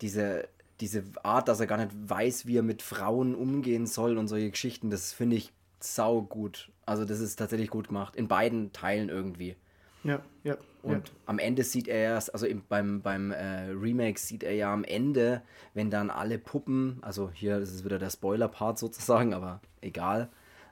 [0.00, 0.48] diese,
[0.80, 4.50] diese Art, dass er gar nicht weiß, wie er mit Frauen umgehen soll und solche
[4.50, 6.70] Geschichten, das finde ich sau gut.
[6.84, 8.16] Also das ist tatsächlich gut gemacht.
[8.16, 9.56] In beiden Teilen irgendwie.
[10.04, 10.56] Ja, ja.
[10.86, 11.14] Und ja.
[11.26, 14.84] am Ende sieht er erst, also im, beim, beim äh, Remake sieht er ja am
[14.84, 15.42] Ende,
[15.74, 20.28] wenn dann alle Puppen, also hier das ist wieder der Spoiler-Part sozusagen, aber egal,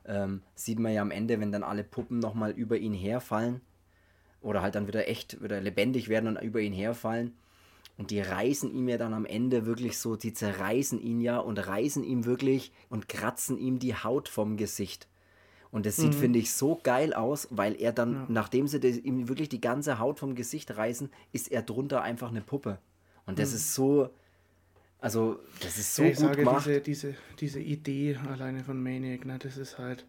[0.06, 3.60] ähm, sieht man ja am Ende, wenn dann alle Puppen nochmal über ihn herfallen
[4.40, 7.32] oder halt dann wieder echt, wieder lebendig werden und über ihn herfallen.
[7.98, 11.58] Und die reißen ihm ja dann am Ende wirklich so, die zerreißen ihn ja und
[11.58, 15.08] reißen ihm wirklich und kratzen ihm die Haut vom Gesicht.
[15.74, 16.18] Und das sieht, mhm.
[16.18, 18.26] finde ich, so geil aus, weil er dann, ja.
[18.28, 22.28] nachdem sie das, ihm wirklich die ganze Haut vom Gesicht reißen, ist er drunter einfach
[22.30, 22.78] eine Puppe.
[23.26, 23.56] Und das mhm.
[23.56, 24.10] ist so,
[25.00, 26.66] also, das ist so ja, ich gut sage, gemacht.
[26.66, 30.04] Diese, diese, diese Idee alleine von Maniac, ne, das ist halt.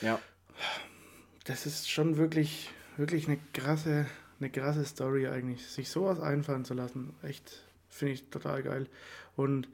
[0.00, 0.20] Ja.
[1.46, 4.06] Das ist schon wirklich, wirklich eine krasse,
[4.38, 5.66] eine krasse Story eigentlich.
[5.66, 8.86] Sich sowas einfallen zu lassen, echt, finde ich total geil.
[9.34, 9.66] Und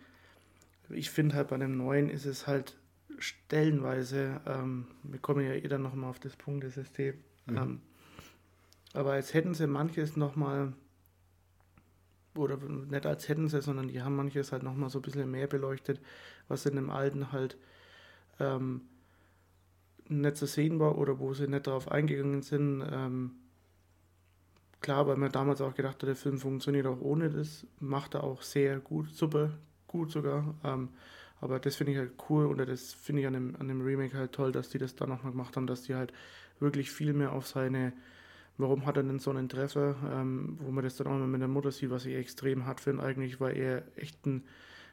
[0.88, 2.76] ich finde halt bei dem neuen ist es halt
[3.20, 7.14] stellenweise, ähm, wir kommen ja eh dann nochmal auf das Punktesystem,
[7.46, 7.56] mhm.
[7.56, 7.80] ähm,
[8.92, 10.72] aber als hätten sie manches nochmal,
[12.34, 15.46] oder nicht als hätten sie, sondern die haben manches halt nochmal so ein bisschen mehr
[15.46, 16.00] beleuchtet,
[16.48, 17.56] was in dem alten halt
[18.40, 18.82] ähm,
[20.08, 22.82] nicht zu sehen war oder wo sie nicht darauf eingegangen sind.
[22.90, 23.32] Ähm,
[24.80, 28.24] klar, weil man damals auch gedacht hat, der Film funktioniert auch ohne das, macht er
[28.24, 29.50] auch sehr gut, super
[29.86, 30.54] gut sogar.
[30.64, 30.88] Ähm,
[31.40, 34.16] aber das finde ich halt cool oder das finde ich an dem, an dem Remake
[34.16, 36.12] halt toll, dass die das da nochmal gemacht haben, dass die halt
[36.58, 37.92] wirklich viel mehr auf seine,
[38.58, 41.40] warum hat er denn so einen Treffer, ähm, wo man das dann auch mal mit
[41.40, 44.44] der Mutter sieht, was ich extrem hart finde eigentlich, weil er echt ein,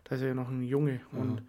[0.06, 1.20] da ist er ja noch ein Junge mhm.
[1.20, 1.41] und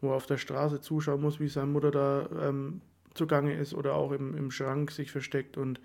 [0.00, 2.82] wo er auf der Straße zuschauen muss, wie seine Mutter da ähm,
[3.14, 5.80] zugange ist oder auch im, im Schrank sich versteckt und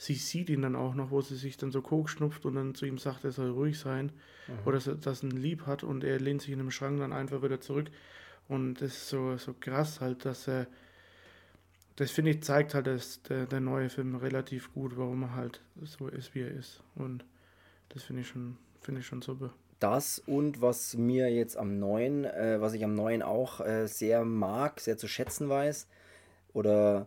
[0.00, 2.74] sie sieht ihn dann auch noch, wo sie sich dann so Koks schnupft und dann
[2.74, 4.12] zu ihm sagt, er soll ruhig sein
[4.48, 4.54] mhm.
[4.64, 7.12] oder dass er das ein Lieb hat und er lehnt sich in dem Schrank dann
[7.12, 7.90] einfach wieder zurück.
[8.48, 10.66] Und das ist so, so krass halt, dass er,
[11.96, 15.60] das finde ich, zeigt halt dass der, der neue Film relativ gut, warum er halt
[15.82, 16.82] so ist, wie er ist.
[16.94, 17.26] Und
[17.90, 19.52] das finde ich schon, finde ich schon super.
[19.80, 24.24] Das und was mir jetzt am neuen, äh, was ich am neuen auch äh, sehr
[24.24, 25.86] mag, sehr zu schätzen weiß,
[26.54, 27.06] oder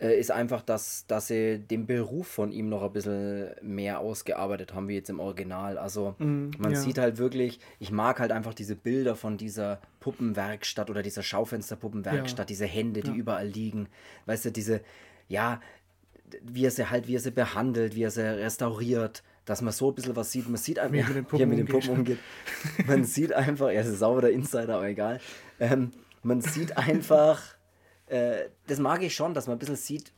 [0.00, 4.74] äh, ist einfach, dass, dass sie den Beruf von ihm noch ein bisschen mehr ausgearbeitet
[4.74, 5.78] haben, wie jetzt im Original.
[5.78, 6.80] Also mm, man ja.
[6.80, 12.38] sieht halt wirklich, ich mag halt einfach diese Bilder von dieser Puppenwerkstatt oder dieser Schaufensterpuppenwerkstatt,
[12.38, 12.44] ja.
[12.44, 13.16] diese Hände, die ja.
[13.16, 13.88] überall liegen.
[14.26, 14.80] Weißt du, diese,
[15.28, 15.60] ja,
[16.42, 19.90] wie er sie halt, wie er sie behandelt, wie er sie restauriert, dass man so
[19.90, 20.48] ein bisschen was sieht.
[20.48, 22.18] Man sieht einfach, mit hier mit den Puppen umgeht.
[22.86, 25.20] man sieht einfach, er ist sauber der Insider, aber egal.
[25.60, 25.92] Ähm,
[26.22, 27.54] man sieht einfach
[28.14, 30.12] äh, das mag ich schon, dass man ein bisschen sieht,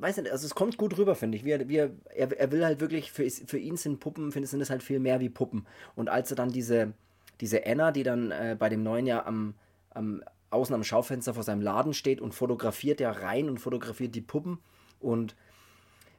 [0.00, 1.44] weiß nicht, also es kommt gut rüber, finde ich.
[1.44, 4.60] Wie er, wie er, er, will halt wirklich, für, für ihn sind Puppen, finde sind
[4.60, 5.66] es halt viel mehr wie Puppen.
[5.94, 6.92] Und als er dann diese,
[7.40, 9.54] diese Anna, die dann äh, bei dem neuen Jahr am,
[9.90, 14.20] am außen am Schaufenster vor seinem Laden steht und fotografiert ja rein und fotografiert die
[14.20, 14.58] Puppen
[14.98, 15.36] und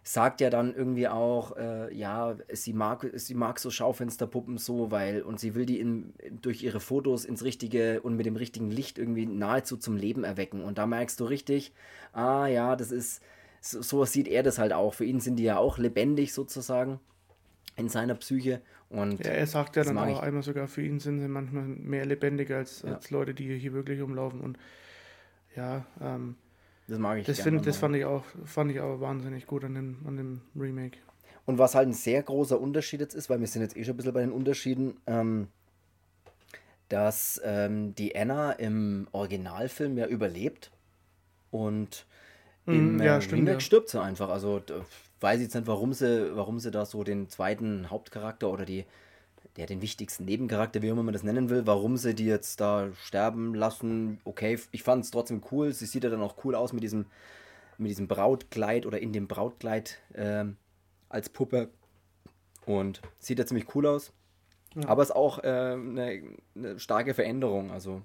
[0.03, 5.21] sagt ja dann irgendwie auch, äh, ja, sie mag, sie mag so Schaufensterpuppen so, weil,
[5.21, 8.97] und sie will die in, durch ihre Fotos ins richtige und mit dem richtigen Licht
[8.97, 10.63] irgendwie nahezu zum Leben erwecken.
[10.63, 11.73] Und da merkst du richtig,
[12.13, 13.21] ah ja, das ist,
[13.61, 14.95] so, so sieht er das halt auch.
[14.95, 16.99] Für ihn sind die ja auch lebendig sozusagen
[17.75, 18.61] in seiner Psyche.
[18.89, 20.19] Und ja, er sagt ja dann auch ich.
[20.19, 22.95] einmal sogar, für ihn sind sie manchmal mehr lebendig als, ja.
[22.95, 24.41] als Leute, die hier wirklich umlaufen.
[24.41, 24.57] Und
[25.55, 26.35] ja, ähm,
[26.91, 29.75] das mag ich das find, Das fand ich, auch, fand ich auch wahnsinnig gut an
[29.75, 30.97] dem, an dem Remake.
[31.45, 33.93] Und was halt ein sehr großer Unterschied jetzt ist, weil wir sind jetzt eh schon
[33.93, 35.47] ein bisschen bei den Unterschieden, ähm,
[36.89, 40.69] dass ähm, die Anna im Originalfilm ja überlebt
[41.49, 42.05] und
[42.65, 43.59] mm, im ja, äh, stimmt, Remake ja.
[43.61, 44.27] stirbt sie einfach.
[44.27, 44.61] Also
[45.21, 48.83] weiß ich jetzt nicht, warum sie, warum sie da so den zweiten Hauptcharakter oder die
[49.57, 52.89] der den wichtigsten Nebencharakter, wie immer man das nennen will, warum sie die jetzt da
[53.03, 54.19] sterben lassen.
[54.23, 55.73] Okay, ich fand es trotzdem cool.
[55.73, 57.05] Sie sieht ja dann auch cool aus mit diesem,
[57.77, 60.45] mit diesem Brautkleid oder in dem Brautkleid äh,
[61.09, 61.69] als Puppe.
[62.65, 64.13] Und sieht ja ziemlich cool aus.
[64.75, 64.87] Ja.
[64.87, 66.21] Aber ist auch äh, eine,
[66.55, 67.71] eine starke Veränderung.
[67.71, 68.01] Also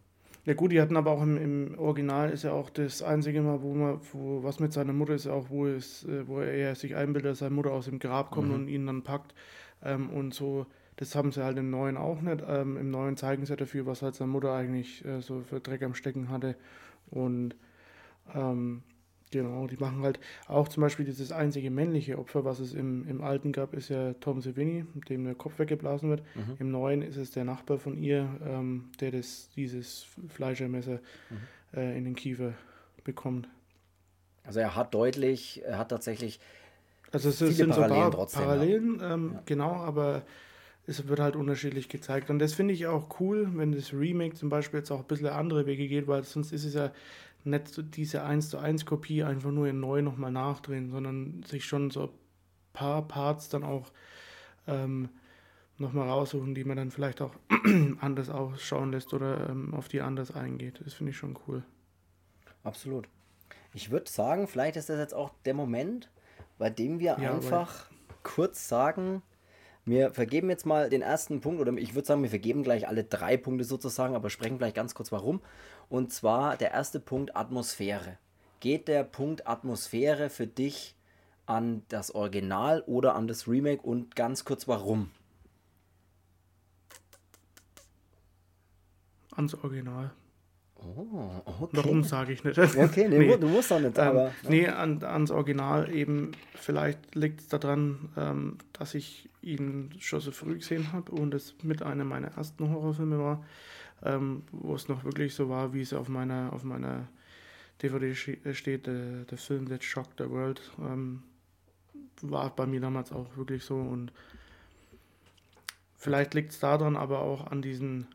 [0.46, 3.62] ja gut, die hatten aber auch im, im, Original ist ja auch das einzige Mal,
[3.62, 6.94] wo man, wo, was mit seiner Mutter ist, auch wo es, äh, wo er sich
[6.94, 8.54] einbildet, dass seine Mutter aus dem Grab kommt mhm.
[8.54, 9.34] und ihn dann packt.
[9.82, 10.66] Ähm, und so
[10.96, 12.42] das haben sie halt im Neuen auch nicht.
[12.46, 15.82] Ähm, Im Neuen zeigen sie dafür, was halt seine Mutter eigentlich äh, so für Dreck
[15.82, 16.56] am Stecken hatte.
[17.10, 17.54] Und
[18.34, 18.82] ähm,
[19.32, 23.22] Genau, die machen halt auch zum Beispiel dieses einzige männliche Opfer, was es im, im
[23.22, 26.22] alten gab, ist ja Tom Savini, dem der Kopf weggeblasen wird.
[26.36, 26.56] Mhm.
[26.60, 31.76] Im neuen ist es der Nachbar von ihr, ähm, der das, dieses Fleischermesser Mhm.
[31.76, 32.52] äh, in den Kiefer
[33.02, 33.48] bekommt.
[34.44, 36.38] Also er hat deutlich, er hat tatsächlich
[37.10, 38.46] Also es Viele sind so Parallelen paar trotzdem, ja.
[38.46, 40.22] Parallelen, ähm, genau, aber
[40.86, 42.30] es wird halt unterschiedlich gezeigt.
[42.30, 45.26] Und das finde ich auch cool, wenn das Remake zum Beispiel jetzt auch ein bisschen
[45.26, 46.92] andere Wege geht, weil sonst ist es ja
[47.44, 51.64] nicht so diese 1 zu 1 Kopie einfach nur in neu nochmal nachdrehen, sondern sich
[51.64, 52.10] schon so ein
[52.72, 53.92] paar Parts dann auch
[54.66, 55.08] ähm,
[55.78, 57.34] nochmal raussuchen, die man dann vielleicht auch
[58.00, 60.80] anders ausschauen lässt oder ähm, auf die anders eingeht.
[60.84, 61.62] Das finde ich schon cool.
[62.62, 63.08] Absolut.
[63.74, 66.10] Ich würde sagen, vielleicht ist das jetzt auch der Moment,
[66.58, 67.90] bei dem wir Ja, einfach
[68.22, 69.22] kurz sagen,
[69.86, 73.04] wir vergeben jetzt mal den ersten Punkt, oder ich würde sagen, wir vergeben gleich alle
[73.04, 75.40] drei Punkte sozusagen, aber sprechen gleich ganz kurz warum.
[75.88, 78.18] Und zwar der erste Punkt Atmosphäre.
[78.58, 80.96] Geht der Punkt Atmosphäre für dich
[81.46, 85.10] an das Original oder an das Remake und ganz kurz warum?
[89.36, 90.10] Ans Original.
[90.96, 91.30] Oh,
[91.62, 91.68] okay.
[91.72, 92.58] Warum sage ich nicht?
[92.58, 93.36] Okay, nee, Nee.
[93.36, 94.32] du musst doch nicht, Ähm, aber.
[94.48, 100.30] nee, an, ans Original eben, vielleicht liegt es daran, ähm, dass ich ihn schon so
[100.32, 103.44] früh gesehen habe und es mit einer meiner ersten Horrorfilme war,
[104.04, 107.08] ähm, wo es noch wirklich so war, wie es auf meiner, auf meiner
[107.82, 108.12] DVD
[108.44, 111.22] äh, steht, der, der Film That Shocked the World, ähm,
[112.22, 114.12] war bei mir damals auch wirklich so und
[115.96, 118.06] vielleicht liegt es daran, aber auch an diesen,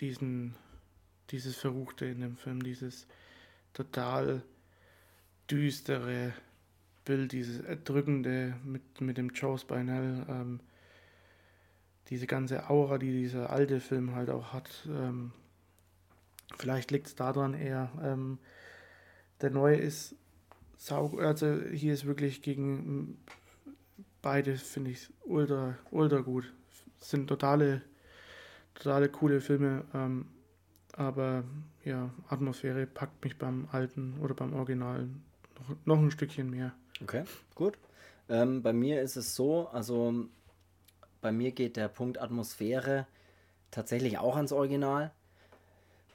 [0.00, 0.54] diesen,
[1.30, 3.06] dieses Verruchte in dem Film, dieses
[3.72, 4.42] total
[5.50, 6.32] düstere
[7.04, 10.60] Bild, dieses erdrückende mit, mit dem Joe Spinell, ähm,
[12.08, 14.70] diese ganze Aura, die dieser alte Film halt auch hat.
[14.88, 15.32] Ähm,
[16.56, 17.90] vielleicht liegt es daran eher.
[18.02, 18.38] Ähm,
[19.40, 20.14] der neue ist
[20.76, 23.18] sau, also hier ist wirklich gegen
[24.22, 26.52] beide, finde ich, ultra, ultra gut.
[26.98, 27.82] Sind totale,
[28.74, 29.84] totale coole Filme.
[29.94, 30.26] Ähm,
[30.96, 31.44] aber
[31.84, 35.08] ja, Atmosphäre packt mich beim alten oder beim Original
[35.58, 36.72] noch, noch ein Stückchen mehr.
[37.02, 37.24] Okay,
[37.54, 37.78] gut.
[38.28, 40.14] Ähm, bei mir ist es so, also
[41.20, 43.06] bei mir geht der Punkt Atmosphäre
[43.70, 45.10] tatsächlich auch ans Original,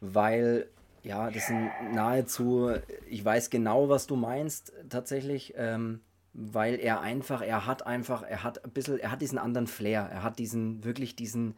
[0.01, 0.69] weil
[1.03, 2.71] ja, das sind nahezu,
[3.07, 6.01] ich weiß genau, was du meinst, tatsächlich, ähm,
[6.34, 10.01] weil er einfach, er hat einfach, er hat ein bisschen, er hat diesen anderen Flair,
[10.11, 11.55] er hat diesen, wirklich diesen,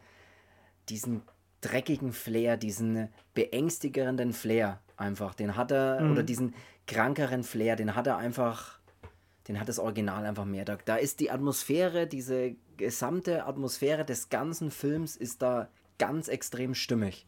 [0.88, 1.22] diesen
[1.62, 6.54] dreckigen Flair, diesen beängstigenden Flair einfach, den hat er, oder diesen
[6.86, 8.78] krankeren Flair, den hat er einfach,
[9.48, 10.64] den hat das Original einfach mehr.
[10.64, 16.74] Da, da ist die Atmosphäre, diese gesamte Atmosphäre des ganzen Films ist da ganz extrem
[16.74, 17.26] stimmig.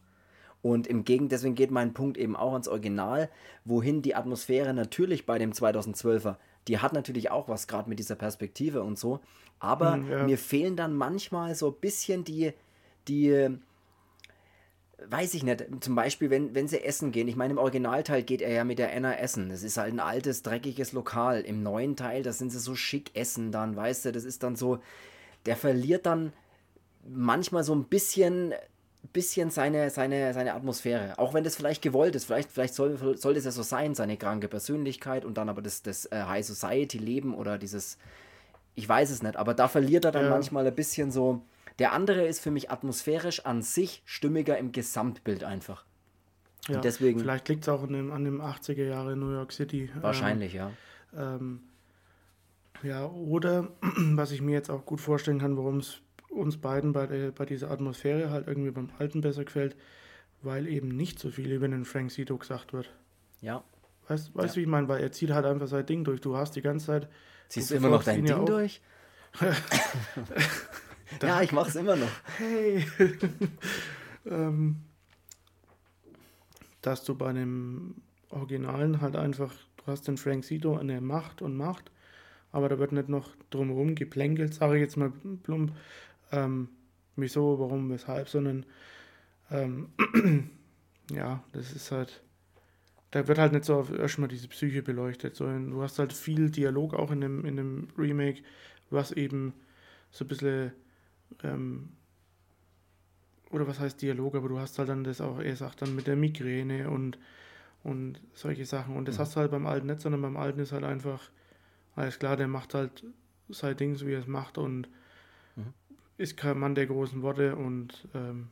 [0.61, 3.29] Und im Gegenteil, deswegen geht mein Punkt eben auch ans Original,
[3.65, 6.35] wohin die Atmosphäre natürlich bei dem 2012er,
[6.67, 9.19] die hat natürlich auch was, gerade mit dieser Perspektive und so.
[9.59, 10.23] Aber Mhm, ja.
[10.23, 12.51] mir fehlen dann manchmal so ein bisschen die,
[13.07, 13.57] die,
[15.07, 17.27] weiß ich nicht, zum Beispiel, wenn, wenn sie essen gehen.
[17.27, 19.49] Ich meine, im Originalteil geht er ja mit der Anna essen.
[19.49, 21.41] Das ist halt ein altes, dreckiges Lokal.
[21.41, 24.55] Im neuen Teil, da sind sie so schick essen dann, weißt du, das ist dann
[24.55, 24.79] so,
[25.45, 26.33] der verliert dann
[27.07, 28.53] manchmal so ein bisschen,
[29.13, 31.19] bisschen seine, seine, seine Atmosphäre.
[31.19, 32.25] Auch wenn das vielleicht gewollt ist.
[32.25, 35.83] Vielleicht, vielleicht soll, soll das ja so sein, seine kranke Persönlichkeit und dann aber das,
[35.83, 37.97] das äh, High Society-Leben oder dieses,
[38.73, 40.29] ich weiß es nicht, aber da verliert er dann Ja.
[40.31, 41.41] manchmal ein bisschen so.
[41.79, 45.85] Der andere ist für mich atmosphärisch an sich stimmiger im Gesamtbild einfach.
[46.67, 49.89] Ja, deswegen- Vielleicht liegt es auch an dem, an dem 80er Jahre New York City.
[50.01, 50.71] Wahrscheinlich, ja.
[51.15, 51.61] Ähm,
[52.81, 57.07] ja, oder was ich mir jetzt auch gut vorstellen kann, warum es uns beiden bei,
[57.07, 59.75] der, bei dieser Atmosphäre halt irgendwie beim Alten besser gefällt,
[60.41, 62.89] weil eben nicht so viel über den Frank Zito gesagt wird.
[63.41, 63.63] Ja.
[64.07, 64.53] Weißt weißt Ja.
[64.53, 64.87] du, wie ich meine?
[64.87, 66.19] Weil er zieht halt einfach sein Ding durch.
[66.21, 67.09] Du hast die ganze Zeit.
[67.47, 68.81] Ziehst du du immer noch dein Ding durch?
[71.21, 72.11] ja, ich mach's immer noch.
[72.37, 72.85] Hey!
[74.25, 74.77] ähm,
[76.81, 77.95] dass du bei dem
[78.29, 81.91] Originalen halt einfach, du hast den Frank Zito an der Macht und Macht,
[82.51, 85.11] aber da wird nicht noch drumherum geplänkelt, sage ich jetzt mal
[85.43, 85.71] plump,
[86.31, 86.69] ähm,
[87.15, 88.65] wieso, warum, weshalb, sondern
[89.51, 89.89] ähm,
[91.11, 92.21] ja, das ist halt,
[93.11, 96.49] da wird halt nicht so auf erstmal diese Psyche beleuchtet, sondern du hast halt viel
[96.49, 98.41] Dialog auch in dem, in dem Remake,
[98.89, 99.53] was eben
[100.11, 100.71] so ein bisschen
[101.43, 101.89] ähm,
[103.51, 106.07] oder was heißt Dialog, aber du hast halt dann das auch, er sagt dann mit
[106.07, 107.17] der Migräne und,
[107.83, 108.95] und solche Sachen.
[108.95, 109.21] Und das Mhm.
[109.21, 111.29] hast du halt beim Alten nicht, sondern beim Alten ist halt einfach,
[111.95, 113.03] alles klar, der macht halt
[113.49, 114.87] sein Ding, so wie er es macht und
[115.55, 115.73] Mhm.
[116.17, 118.49] ist kein Mann der großen Worte und ähm,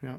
[0.00, 0.18] ja.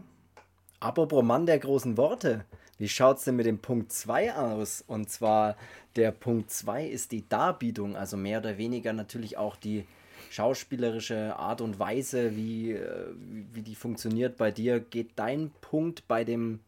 [0.80, 2.46] Apropos Mann der großen Worte.
[2.78, 4.84] Wie schaut es denn mit dem Punkt 2 aus?
[4.86, 5.56] Und zwar
[5.96, 9.88] der Punkt 2 ist die Darbietung, also mehr oder weniger natürlich auch die
[10.32, 13.08] schauspielerische Art und Weise, wie, äh,
[13.54, 14.80] wie die funktioniert bei dir.
[14.80, 16.60] Geht dein Punkt bei dem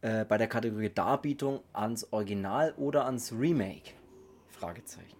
[0.00, 3.92] äh, bei der Kategorie Darbietung ans Original oder ans Remake?
[4.50, 5.16] Fragezeichen.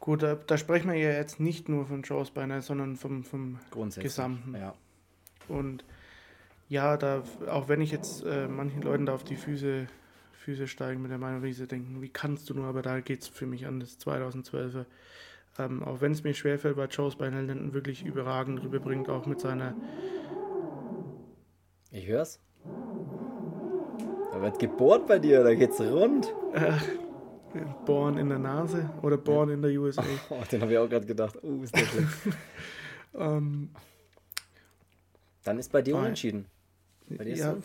[0.00, 3.58] Gut, da, da sprechen wir ja jetzt nicht nur von Joe Spiner, sondern vom, vom
[3.96, 4.54] Gesamten.
[4.54, 4.74] Ja.
[5.48, 5.84] Und
[6.68, 9.86] ja, da, auch wenn ich jetzt äh, manchen Leuten da auf die Füße,
[10.44, 13.22] Füße steigen mit der Meinung, wie sie denken, wie kannst du nur, aber da geht
[13.22, 14.86] es für mich an das 2012er.
[15.58, 19.74] Ähm, auch wenn es mir schwerfällt, weil Joe Spinell wirklich überragend rüberbringt, auch mit seiner.
[21.90, 22.40] Ich hör's.
[24.32, 26.32] Da wird gebohrt bei dir, da geht's rund.
[26.52, 26.72] Äh,
[27.86, 29.54] born in der Nase oder Born ja.
[29.54, 30.04] in der USA.
[30.30, 31.38] Oh, den habe ich auch gerade gedacht.
[31.42, 32.08] Oh, ist der schön.
[33.14, 33.70] ähm,
[35.44, 36.46] Dann ist bei dir unentschieden.
[37.08, 37.56] Bei dir ja,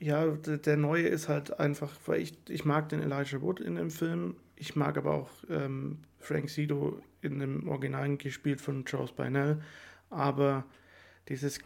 [0.00, 3.76] ja, der, der, neue ist halt einfach, weil ich, ich mag den Elijah Wood in
[3.76, 4.36] dem Film.
[4.56, 9.62] Ich mag aber auch ähm, Frank Sido in dem Original gespielt von Joe Spinell.
[10.10, 10.64] Aber
[11.28, 11.60] dieses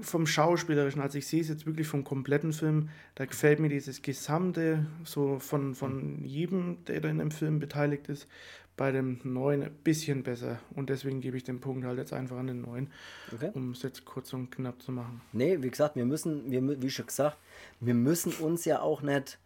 [0.00, 4.02] vom Schauspielerischen, also ich sehe es jetzt wirklich vom kompletten Film, da gefällt mir dieses
[4.02, 8.28] Gesamte so von, von jedem, der da in dem Film beteiligt ist,
[8.76, 10.60] bei dem neuen ein bisschen besser.
[10.74, 12.92] Und deswegen gebe ich den Punkt halt jetzt einfach an den neuen,
[13.34, 13.50] okay.
[13.54, 15.20] um es jetzt kurz und knapp zu machen.
[15.32, 17.38] Nee, wie gesagt, wir müssen, wir, wie schon gesagt,
[17.80, 19.38] wir müssen uns ja auch nicht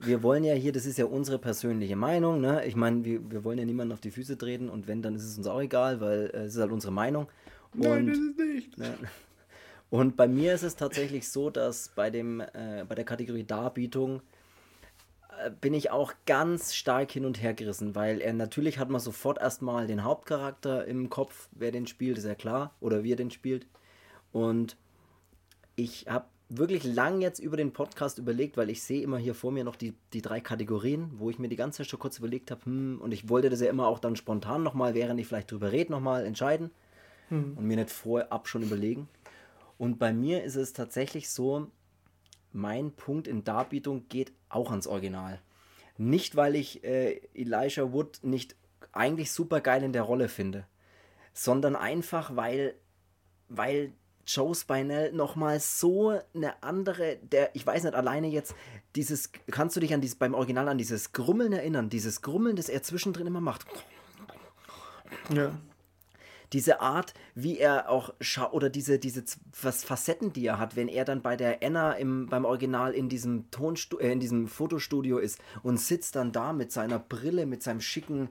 [0.00, 2.64] wir wollen ja hier, das ist ja unsere persönliche Meinung, ne?
[2.66, 5.24] Ich meine, wir, wir wollen ja niemanden auf die Füße treten und wenn, dann ist
[5.24, 7.28] es uns auch egal, weil äh, es ist halt unsere Meinung.
[7.74, 8.78] Und, Nein, das ist nicht.
[8.78, 8.94] Ne?
[9.90, 14.22] Und bei mir ist es tatsächlich so, dass bei, dem, äh, bei der Kategorie Darbietung
[15.40, 19.00] äh, bin ich auch ganz stark hin und her gerissen, weil er natürlich hat man
[19.00, 23.16] sofort erstmal den Hauptcharakter im Kopf, wer den spielt, ist ja klar, oder wie er
[23.16, 23.66] den spielt.
[24.30, 24.76] Und
[25.74, 29.52] ich habe wirklich lang jetzt über den Podcast überlegt, weil ich sehe immer hier vor
[29.52, 32.50] mir noch die, die drei Kategorien, wo ich mir die ganze Zeit schon kurz überlegt
[32.50, 35.50] habe, hm, und ich wollte das ja immer auch dann spontan nochmal, während ich vielleicht
[35.50, 36.70] drüber rede, nochmal entscheiden
[37.28, 37.56] hm.
[37.56, 39.08] und mir nicht vorab schon überlegen.
[39.78, 41.68] Und bei mir ist es tatsächlich so,
[42.52, 45.40] mein Punkt in Darbietung geht auch ans Original.
[45.96, 48.56] Nicht, weil ich äh, Elijah Wood nicht
[48.92, 50.66] eigentlich super geil in der Rolle finde,
[51.32, 52.74] sondern einfach, weil,
[53.48, 53.92] weil
[54.26, 58.54] Joe Spinell nochmal so eine andere, der, ich weiß nicht, alleine jetzt,
[58.96, 62.68] dieses, kannst du dich an dieses, beim Original an dieses Grummeln erinnern, dieses Grummeln, das
[62.68, 63.66] er zwischendrin immer macht.
[65.34, 65.52] Ja
[66.52, 69.24] diese Art, wie er auch schaut, oder diese, diese
[69.62, 73.08] was Facetten, die er hat, wenn er dann bei der Anna im, beim Original in
[73.08, 77.62] diesem Tonstu äh, in diesem Fotostudio ist und sitzt dann da mit seiner Brille, mit
[77.62, 78.30] seinem schicken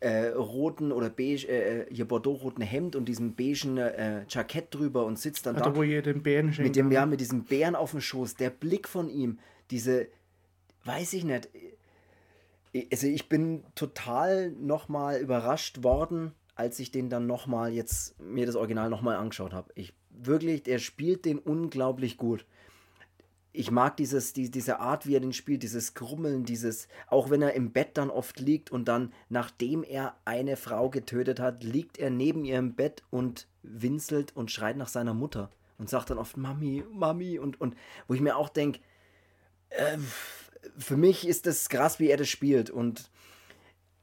[0.00, 5.04] äh, roten oder beige, äh, äh hier Bordeaux-roten Hemd und diesem beigen äh, Jackett drüber
[5.04, 5.76] und sitzt dann also, da.
[5.76, 8.88] Wo ihr den Bären mit dem, ja, mit diesem Bären auf dem Schoß, der Blick
[8.88, 9.38] von ihm,
[9.70, 10.08] diese,
[10.84, 11.48] weiß ich nicht,
[12.92, 18.56] also ich bin total nochmal überrascht worden, als ich den dann nochmal jetzt mir das
[18.56, 19.70] Original nochmal angeschaut habe.
[19.74, 22.44] Ich wirklich, der spielt den unglaublich gut.
[23.52, 27.42] Ich mag dieses, die, diese Art, wie er den spielt, dieses Grummeln, dieses, auch wenn
[27.42, 31.98] er im Bett dann oft liegt und dann, nachdem er eine Frau getötet hat, liegt
[31.98, 36.18] er neben ihr im Bett und winselt und schreit nach seiner Mutter und sagt dann
[36.18, 37.74] oft Mami, Mami und, und
[38.06, 38.80] wo ich mir auch denke,
[39.70, 39.98] äh,
[40.76, 43.10] für mich ist das krass, wie er das spielt und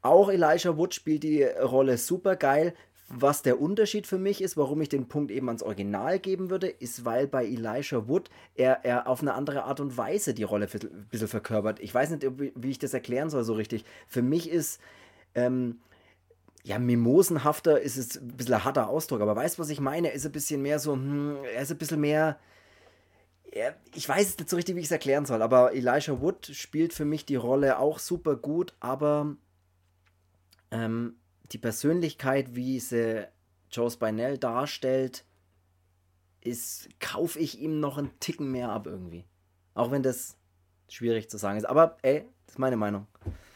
[0.01, 2.75] auch Elijah Wood spielt die Rolle super geil.
[3.07, 6.67] Was der Unterschied für mich ist, warum ich den Punkt eben ans Original geben würde,
[6.67, 10.67] ist, weil bei Elijah Wood er, er auf eine andere Art und Weise die Rolle
[10.71, 11.79] ein bisschen verkörpert.
[11.81, 12.25] Ich weiß nicht,
[12.55, 13.85] wie ich das erklären soll so richtig.
[14.07, 14.81] Für mich ist,
[15.35, 15.79] ähm,
[16.63, 20.07] ja, mimosenhafter ist es ein bisschen ein harter Ausdruck, aber weißt du, was ich meine?
[20.07, 22.39] Er ist ein bisschen mehr so, hm, er ist ein bisschen mehr.
[23.93, 26.91] Ich weiß es nicht so richtig, wie ich es erklären soll, aber Elijah Wood spielt
[26.91, 29.35] für mich die Rolle auch super gut, aber
[30.71, 31.17] ähm,
[31.51, 33.27] die Persönlichkeit, wie sie
[33.71, 35.25] Joe Spinell darstellt,
[36.41, 39.25] ist, kaufe ich ihm noch einen Ticken mehr ab irgendwie.
[39.73, 40.37] Auch wenn das
[40.87, 41.65] schwierig zu sagen ist.
[41.65, 43.07] Aber ey, das ist meine Meinung.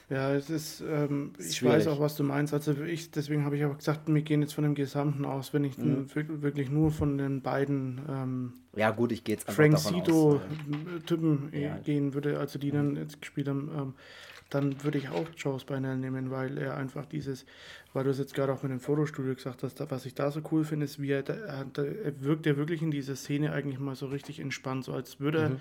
[0.09, 1.77] Ja, es ist, ähm, ist ich schwierig.
[1.77, 2.51] weiß auch, was du meinst.
[2.51, 5.63] Also ich, deswegen habe ich auch gesagt, wir gehen jetzt von dem Gesamten aus, wenn
[5.63, 6.07] ich mhm.
[6.15, 11.77] wirklich nur von den beiden ähm, ja gut, ich gehe jetzt Frank Sito-Typen ja.
[11.77, 13.69] gehen würde, also die dann jetzt gespielt haben.
[13.75, 13.93] Ähm,
[14.49, 17.45] dann würde ich auch Joe Spinell nehmen, weil er einfach dieses,
[17.93, 20.41] weil du es jetzt gerade auch mit dem Fotostudio gesagt hast, was ich da so
[20.51, 23.95] cool finde, ist, wie er, er, er wirkt ja wirklich in dieser Szene eigentlich mal
[23.95, 25.59] so richtig entspannt, so als würde er, mhm.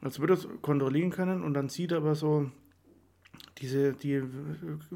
[0.00, 2.50] als würde er kontrollieren können und dann sieht er aber so,
[3.58, 4.22] diese, die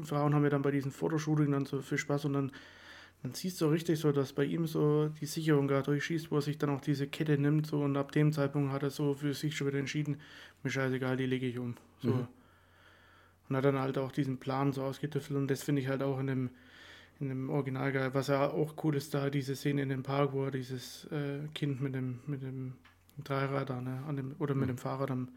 [0.03, 2.51] Frauen haben ja dann bei diesen Fotoshooting dann so viel Spaß und dann
[3.21, 6.41] man sieht so richtig so, dass bei ihm so die Sicherung da durchschießt, wo er
[6.41, 9.33] sich dann auch diese Kette nimmt so und ab dem Zeitpunkt hat er so für
[9.33, 10.19] sich schon wieder entschieden,
[10.61, 11.75] mir scheißegal, die lege ich um.
[12.01, 12.09] So.
[12.09, 12.27] Mhm.
[13.49, 16.19] Und hat dann halt auch diesen Plan so ausgetüftelt und das finde ich halt auch
[16.19, 16.49] in dem,
[17.19, 18.13] in dem Original geil.
[18.13, 21.39] Was ja auch cool ist, da diese Szene in dem Park, wo er dieses äh,
[21.53, 22.73] Kind mit dem, mit dem
[23.23, 24.73] Dreirad ne, an dem, oder mit mhm.
[24.73, 25.29] dem Fahrrad am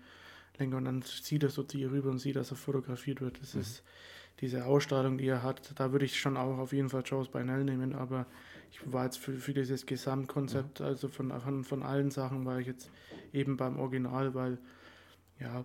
[0.59, 3.41] Lenker und dann sieht er so zu ihr rüber und sieht, dass er fotografiert wird.
[3.41, 3.61] Das mhm.
[3.61, 3.83] ist
[4.41, 7.65] diese Ausstrahlung, die er hat, da würde ich schon auch auf jeden Fall Joe Spinell
[7.65, 8.27] nehmen, aber
[8.71, 10.87] ich war jetzt für, für dieses Gesamtkonzept, mhm.
[10.87, 12.91] also von, von, von allen Sachen war ich jetzt
[13.33, 14.59] eben beim Original, weil
[15.39, 15.65] ja,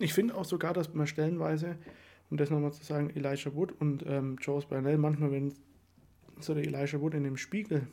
[0.00, 1.76] ich finde auch sogar, dass man stellenweise,
[2.30, 5.52] um das nochmal zu sagen, Elijah Wood und ähm, Joe Spinell, manchmal, wenn
[6.40, 7.86] so der Elijah Wood in dem Spiegel,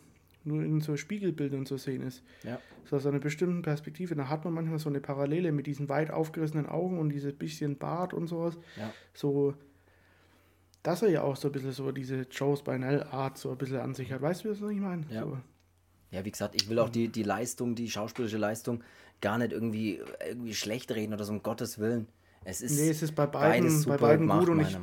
[0.43, 2.59] nur in so Spiegelbildern zu sehen ist, ja.
[2.85, 6.09] so aus einer bestimmten Perspektive, da hat man manchmal so eine Parallele mit diesen weit
[6.09, 8.93] aufgerissenen Augen und dieses bisschen Bart und sowas, ja.
[9.13, 9.55] so
[10.87, 13.93] dass er ja auch so ein bisschen so diese Joe Spinell-Art so ein bisschen an
[13.93, 14.21] sich hat.
[14.21, 15.05] Weißt du, was ich meine?
[15.09, 15.23] Ja.
[15.23, 15.37] So.
[16.11, 18.83] Ja, wie gesagt, ich will auch die, die Leistung, die schauspielerische Leistung
[19.21, 22.07] gar nicht irgendwie, irgendwie schlecht reden oder so, um Gottes Willen.
[22.45, 24.77] Es ist, nee, es ist bei beiden, bei beiden gut und ich,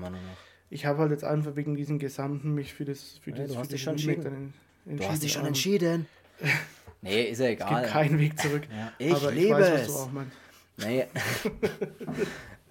[0.71, 3.57] ich habe halt jetzt einfach wegen diesem Gesamten mich für das für ja, das, du
[3.57, 4.53] hast dich schon entschieden.
[4.85, 6.07] Du hast dich schon entschieden.
[7.01, 7.73] nee, ist ja egal.
[7.73, 8.63] Es gibt keinen Weg zurück.
[8.71, 8.93] Ja.
[8.99, 9.81] Ich Aber liebe ich weiß, es.
[9.81, 10.37] was du auch meinst.
[10.77, 11.07] Nee.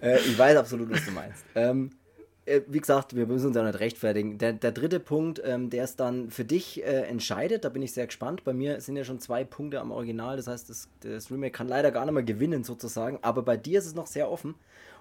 [0.00, 1.44] äh, ich weiß absolut, was du meinst.
[1.54, 2.03] Ähm, äh,
[2.46, 4.38] wie gesagt, wir müssen uns ja nicht rechtfertigen.
[4.38, 7.92] Der, der dritte Punkt, ähm, der es dann für dich äh, entscheidet, da bin ich
[7.92, 8.44] sehr gespannt.
[8.44, 11.68] Bei mir sind ja schon zwei Punkte am Original, das heißt, das, das Remake kann
[11.68, 14.54] leider gar nicht mehr gewinnen sozusagen, aber bei dir ist es noch sehr offen.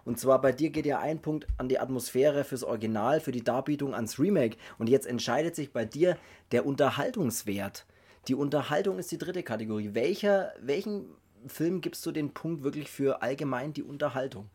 [0.06, 3.44] Und zwar bei dir geht ja ein Punkt an die Atmosphäre fürs Original, für die
[3.44, 4.58] Darbietung ans Remake.
[4.78, 6.18] Und jetzt entscheidet sich bei dir
[6.52, 7.86] der Unterhaltungswert.
[8.28, 9.92] Die Unterhaltung ist die dritte Kategorie.
[9.94, 11.06] Welcher, welchen
[11.48, 14.50] Film gibst du den Punkt wirklich für allgemein die Unterhaltung?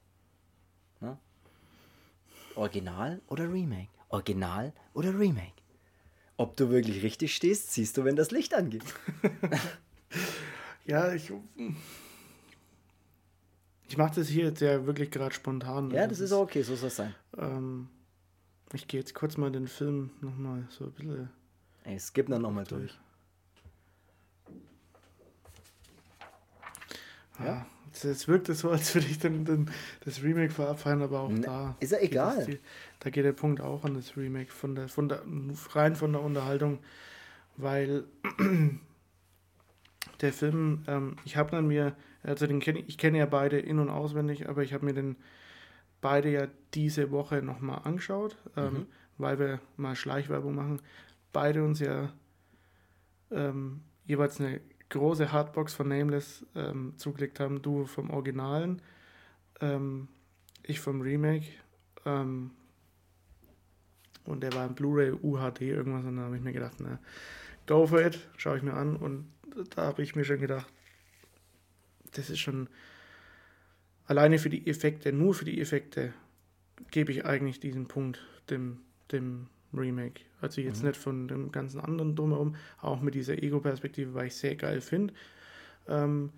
[2.59, 3.89] Original oder Remake?
[4.09, 5.63] Original oder Remake?
[6.37, 8.83] Ob du wirklich richtig stehst, siehst du, wenn das Licht angeht.
[10.85, 11.33] ja, ich.
[13.89, 15.91] Ich mache das hier jetzt ja wirklich gerade spontan.
[15.91, 17.15] Ja, das, das ist auch okay, so soll es sein.
[17.37, 17.89] Ähm,
[18.73, 21.31] ich gehe jetzt kurz mal den Film nochmal so ein bisschen.
[21.85, 22.99] Ey, skip dann nochmal durch.
[27.39, 27.67] Ja.
[27.93, 29.71] Jetzt wirkt es so, als würde ich dann, dann
[30.05, 31.77] das Remake verabfallen, aber auch da.
[31.81, 32.47] Ist ja egal.
[32.47, 32.59] Die,
[33.01, 35.23] da geht der Punkt auch an das Remake, von der, von der,
[35.73, 36.79] rein von der Unterhaltung,
[37.57, 38.05] weil
[40.21, 43.79] der Film, ähm, ich habe dann mir, also den kenne ich kenne ja beide in-
[43.79, 45.17] und auswendig, aber ich habe mir den
[46.01, 48.87] beide ja diese Woche nochmal angeschaut, ähm, mhm.
[49.19, 50.81] weil wir mal Schleichwerbung machen.
[51.33, 52.13] Beide uns ja
[53.31, 54.61] ähm, jeweils eine
[54.91, 57.63] große Hardbox von Nameless ähm, zugelegt haben.
[57.63, 58.83] Du vom Originalen,
[59.61, 60.09] ähm,
[60.63, 61.47] ich vom Remake.
[62.05, 62.53] Ähm,
[64.25, 66.05] und der war im Blu-ray UHD irgendwas.
[66.05, 66.99] Und da habe ich mir gedacht, na,
[67.67, 68.97] go for it, schaue ich mir an.
[68.97, 69.27] Und
[69.75, 70.71] da habe ich mir schon gedacht,
[72.13, 72.69] das ist schon
[74.07, 76.13] alleine für die Effekte, nur für die Effekte,
[76.91, 78.81] gebe ich eigentlich diesen Punkt dem,
[79.13, 80.23] dem Remake.
[80.41, 80.89] Also jetzt mhm.
[80.89, 85.15] nicht von dem ganzen anderen drumherum, auch mit dieser Ego-Perspektive, weil ich sehr geil finde.
[85.89, 86.31] Ähm,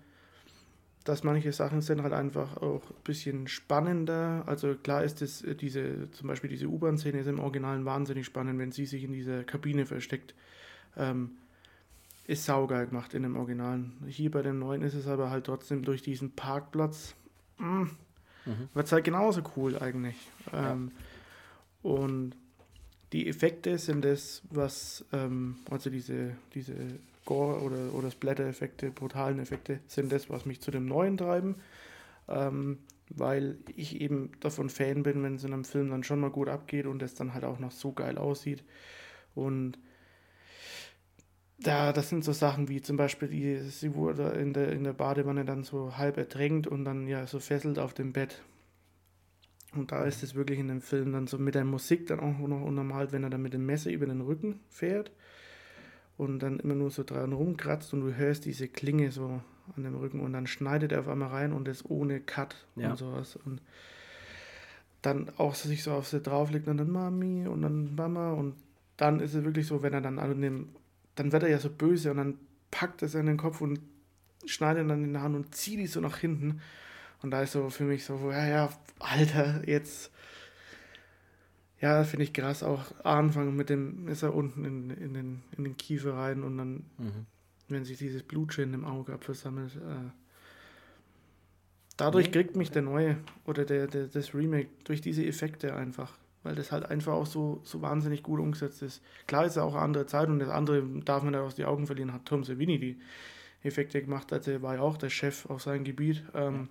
[1.03, 4.43] dass manche Sachen sind halt einfach auch ein bisschen spannender.
[4.45, 8.59] Also klar ist es äh, diese, zum Beispiel diese U-Bahn-Szene ist im Originalen wahnsinnig spannend,
[8.59, 10.35] wenn sie sich in dieser Kabine versteckt.
[10.95, 11.31] Ähm,
[12.27, 13.93] ist saugeil gemacht in dem Originalen.
[14.07, 17.15] Hier bei dem neuen ist es aber halt trotzdem durch diesen Parkplatz.
[17.57, 17.91] Mh, mm,
[18.45, 18.69] mhm.
[18.73, 20.15] Wird es halt genauso cool eigentlich.
[20.53, 20.91] Ähm,
[21.83, 21.91] ja.
[21.91, 22.35] Und
[23.13, 26.75] die Effekte sind das, was, ähm, also diese, diese
[27.25, 31.55] Gore- oder, oder Splatter-Effekte, brutalen Effekte, sind das, was mich zu dem Neuen treiben.
[32.27, 32.77] Ähm,
[33.15, 36.47] weil ich eben davon Fan bin, wenn es in einem Film dann schon mal gut
[36.47, 38.63] abgeht und es dann halt auch noch so geil aussieht.
[39.35, 39.77] Und
[41.59, 44.93] da, das sind so Sachen wie zum Beispiel, die, sie wurde in der, in der
[44.93, 48.41] Badewanne dann so halb ertränkt und dann ja so fesselt auf dem Bett.
[49.73, 52.37] Und da ist es wirklich in dem Film dann so mit der Musik dann auch
[52.37, 55.11] noch unnormal, wenn er dann mit dem Messer über den Rücken fährt
[56.17, 59.41] und dann immer nur so dran rumkratzt und du hörst diese Klinge so
[59.75, 62.91] an dem Rücken und dann schneidet er auf einmal rein und das ohne Cut ja.
[62.91, 63.37] und sowas.
[63.37, 63.61] Und
[65.01, 68.55] dann auch sich so auf sie drauflegt und dann Mami und dann Mama und
[68.97, 70.69] dann ist es wirklich so, wenn er dann an dem,
[71.15, 72.37] dann wird er ja so böse und dann
[72.69, 73.79] packt er es in den Kopf und
[74.45, 76.61] schneidet dann in die Hand und zieht die so nach hinten
[77.21, 78.69] und da ist so für mich so, ja, ja,
[78.99, 80.11] Alter, jetzt.
[81.79, 82.61] Ja, finde ich krass.
[82.61, 86.73] Auch anfangen mit dem Messer unten in, in, den, in den Kiefer rein und dann,
[86.97, 87.25] mhm.
[87.69, 89.75] wenn sich dieses Blutschön im Auge abversammelt.
[89.77, 90.11] Äh,
[91.97, 96.55] dadurch kriegt mich der neue oder der, der, das Remake durch diese Effekte einfach weil
[96.55, 99.03] das halt einfach auch so, so wahnsinnig gut umgesetzt ist.
[99.27, 101.65] Klar ist ja auch eine andere Zeit und das andere darf man nicht aus den
[101.65, 102.99] Augen verlieren, hat Tom Savini die
[103.63, 106.23] Effekte gemacht, also er war ja auch der Chef auf seinem Gebiet.
[106.33, 106.69] Ähm,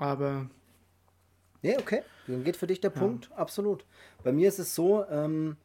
[0.00, 0.48] aber.
[1.62, 2.02] Nee, okay.
[2.26, 2.98] Dann geht für dich der ja.
[2.98, 3.84] Punkt, absolut.
[4.24, 5.56] Bei mir ist es so, ähm,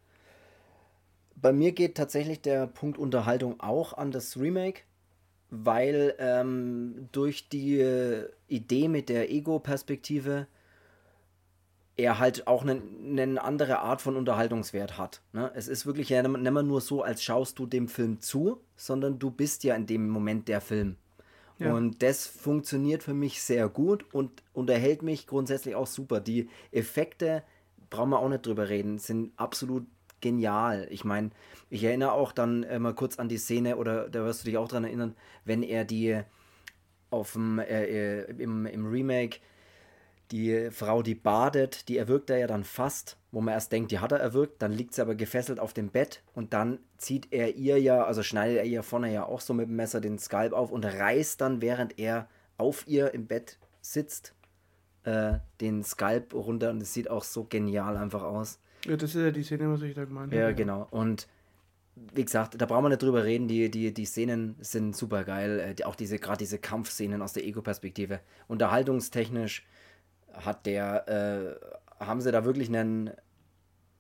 [1.36, 4.82] bei mir geht tatsächlich der Punkt Unterhaltung auch an das Remake,
[5.50, 10.48] weil ähm, durch die Idee mit der Ego-Perspektive
[11.98, 15.22] er halt auch eine, eine andere Art von Unterhaltungswert hat.
[15.32, 15.52] Ne?
[15.56, 19.18] Es ist wirklich ja nicht mehr nur so, als schaust du dem Film zu, sondern
[19.18, 20.98] du bist ja in dem Moment der Film.
[21.58, 21.74] Ja.
[21.74, 26.20] Und das funktioniert für mich sehr gut und unterhält mich grundsätzlich auch super.
[26.20, 27.44] Die Effekte,
[27.90, 29.86] brauchen wir auch nicht drüber reden, sind absolut
[30.20, 30.88] genial.
[30.90, 31.32] Ich meine,
[31.70, 34.58] ich erinnere auch dann äh, mal kurz an die Szene, oder da wirst du dich
[34.58, 36.22] auch dran erinnern, wenn er die
[37.10, 39.40] auf dem, äh, äh im, im Remake
[40.32, 44.00] die Frau, die badet, die erwürgt er ja dann fast, wo man erst denkt, die
[44.00, 47.56] hat er erwürgt, dann liegt sie aber gefesselt auf dem Bett und dann zieht er
[47.56, 50.54] ihr ja, also schneidet er ihr vorne ja auch so mit dem Messer den Skalp
[50.54, 54.34] auf und reißt dann, während er auf ihr im Bett sitzt,
[55.04, 58.60] äh, den Skalp runter und es sieht auch so genial einfach aus.
[58.86, 60.42] Ja, das ist ja die Szene, was ich da gemeint habe.
[60.42, 60.88] Ja, genau.
[60.92, 61.28] Und
[62.14, 63.48] wie gesagt, da brauchen wir nicht drüber reden.
[63.48, 65.76] Die, die, die Szenen sind super geil.
[65.80, 68.20] Äh, auch diese, gerade diese Kampfszenen aus der Ego-Perspektive.
[68.48, 69.66] Unterhaltungstechnisch
[70.36, 71.08] hat der,
[72.00, 73.12] äh, haben sie da wirklich einen,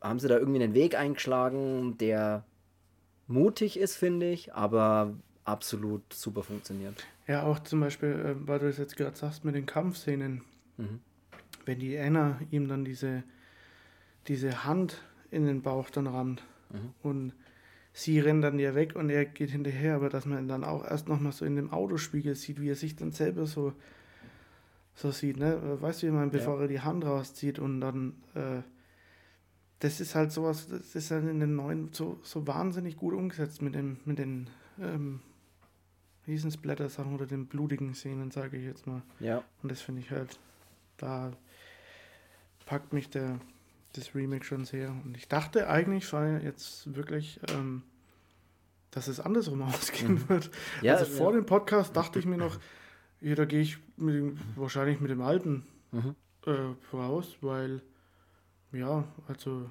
[0.01, 2.43] haben sie da irgendwie einen Weg eingeschlagen, der
[3.27, 5.13] mutig ist, finde ich, aber
[5.43, 7.05] absolut super funktioniert.
[7.27, 10.41] Ja, auch zum Beispiel, äh, weil du es jetzt gerade sagst, mit den Kampfszenen.
[10.77, 10.99] Mhm.
[11.65, 13.23] Wenn die Anna ihm dann diese,
[14.27, 16.93] diese Hand in den Bauch dann rammt mhm.
[17.01, 17.33] und
[17.93, 21.07] sie rennt dann ja weg und er geht hinterher, aber dass man dann auch erst
[21.07, 23.73] nochmal so in dem Autospiegel sieht, wie er sich dann selber so
[24.95, 25.77] so sieht, ne?
[25.81, 26.61] Weißt du, wie man, bevor ja.
[26.61, 28.61] er die Hand rauszieht und dann, äh,
[29.79, 33.61] das ist halt sowas, das ist dann in den neuen so, so wahnsinnig gut umgesetzt
[33.61, 35.19] mit dem, mit den, ähm,
[36.25, 39.01] diesen Splatter-Sachen oder den blutigen Szenen, sage ich jetzt mal.
[39.19, 39.43] Ja.
[39.61, 40.39] Und das finde ich halt,
[40.97, 41.33] da
[42.65, 43.39] packt mich der,
[43.93, 44.89] das Remake schon sehr.
[44.89, 47.83] Und ich dachte eigentlich, war jetzt wirklich, ähm,
[48.91, 50.29] dass es andersrum ausgehen mhm.
[50.29, 50.51] wird.
[50.81, 51.39] Ja, also vor ja.
[51.39, 52.59] dem Podcast dachte ich mir noch,
[53.21, 56.15] ja, da gehe ich mit dem, wahrscheinlich mit dem alten mhm.
[56.45, 57.81] äh, voraus, weil
[58.71, 59.69] ja, also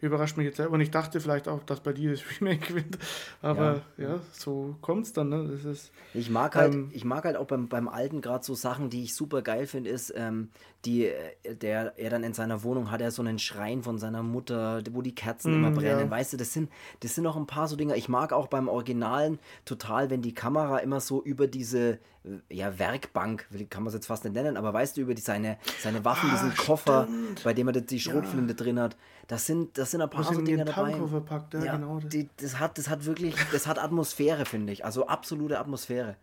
[0.00, 0.74] überrascht mich jetzt selber.
[0.74, 2.98] Und ich dachte vielleicht auch, dass bei dir das Remake gewinnt.
[3.42, 5.28] Aber ja, ja so kommt es dann.
[5.28, 5.48] Ne?
[5.50, 8.54] Das ist, ich, mag halt, ähm, ich mag halt auch beim, beim Alten gerade so
[8.54, 10.50] Sachen, die ich super geil finde, ist, ähm,
[10.84, 14.22] die, äh, der, er dann in seiner Wohnung hat er so einen Schrein von seiner
[14.22, 16.00] Mutter, wo die Kerzen immer mm, brennen.
[16.00, 16.10] Ja.
[16.10, 16.70] Weißt du, das sind,
[17.00, 17.96] das sind noch ein paar so Dinge.
[17.96, 22.78] Ich mag auch beim Originalen total, wenn die Kamera immer so über diese äh, ja,
[22.78, 26.04] Werkbank, kann man es jetzt fast nicht nennen, aber weißt du, über die, seine, seine
[26.04, 27.44] Waffen, ah, diesen Koffer, stimmt.
[27.44, 28.56] bei dem er die Schrotflinte ja.
[28.56, 28.96] drin hat,
[29.30, 30.90] das sind, das sind ein paar so Dinge dabei.
[31.20, 32.00] Packt, ja, ja, genau.
[32.00, 34.84] Die, das, hat, das hat wirklich, das hat Atmosphäre, finde ich.
[34.84, 36.16] Also absolute Atmosphäre.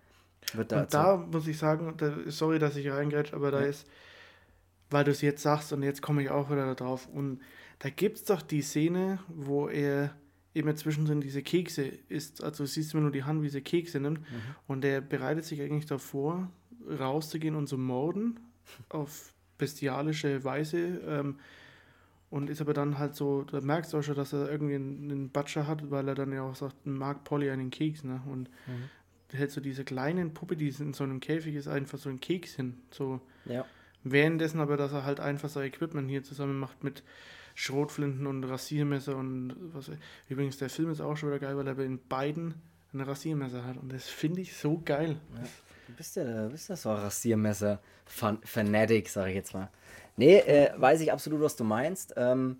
[0.51, 3.87] Wird da und da muss ich sagen, da, sorry, dass ich reingrätsch, aber da ist,
[4.89, 7.07] weil du es jetzt sagst und jetzt komme ich auch wieder darauf.
[7.07, 7.39] Und
[7.79, 10.13] da gibt es doch die Szene, wo er
[10.53, 12.43] immer zwischendrin diese Kekse isst.
[12.43, 14.19] Also siehst du nur die Hand, wie sie Kekse nimmt.
[14.19, 14.41] Mhm.
[14.67, 16.51] Und der bereitet sich eigentlich davor,
[16.99, 18.37] rauszugehen und zu morden
[18.89, 20.99] auf bestialische Weise.
[21.07, 21.37] Ähm,
[22.29, 25.11] und ist aber dann halt so, da merkst du auch schon, dass er irgendwie einen,
[25.11, 28.21] einen Batscher hat, weil er dann ja auch sagt, mag Polly einen Keks, ne?
[28.25, 29.37] Und mhm.
[29.37, 32.55] hält so diese kleinen Puppe, die in so einem Käfig ist, einfach so ein Keks
[32.55, 32.77] hin.
[32.91, 33.21] So.
[33.45, 33.65] Ja.
[34.03, 37.03] Währenddessen aber, dass er halt einfach sein Equipment hier zusammen macht mit
[37.55, 39.89] Schrotflinten und Rasiermesser und was.
[40.29, 42.55] Übrigens, der Film ist auch schon wieder geil, weil er in beiden
[42.93, 43.77] ein Rasiermesser hat.
[43.77, 45.17] Und das finde ich so geil.
[45.35, 45.43] Ja.
[45.87, 49.69] Du bist ja, du bist ja so ein Rasiermesser-Fanatic, sage ich jetzt mal.
[50.17, 52.13] Nee, äh, weiß ich absolut, was du meinst.
[52.17, 52.59] Ähm,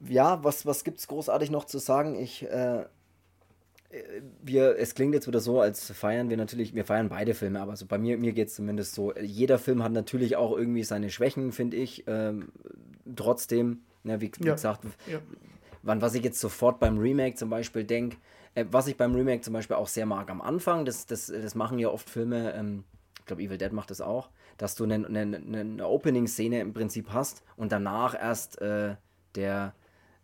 [0.00, 2.16] ja, was, was gibt es großartig noch zu sagen?
[2.16, 2.84] Ich, äh,
[4.42, 7.76] wir, es klingt jetzt wieder so, als feiern wir natürlich, wir feiern beide Filme, aber
[7.76, 9.14] so bei mir, mir geht es zumindest so.
[9.14, 12.04] Jeder Film hat natürlich auch irgendwie seine Schwächen, finde ich.
[12.06, 12.48] Ähm,
[13.14, 14.54] trotzdem, ja, wie, wie ja.
[14.54, 15.20] gesagt, ja.
[15.82, 18.16] wann, was ich jetzt sofort beim Remake zum Beispiel denke,
[18.54, 21.54] äh, was ich beim Remake zum Beispiel auch sehr mag am Anfang, das, das, das
[21.54, 22.84] machen ja oft Filme, ähm,
[23.20, 24.28] ich glaube, Evil Dead macht das auch,
[24.58, 28.96] dass du eine, eine, eine Opening-Szene im Prinzip hast und danach erst äh,
[29.34, 29.74] der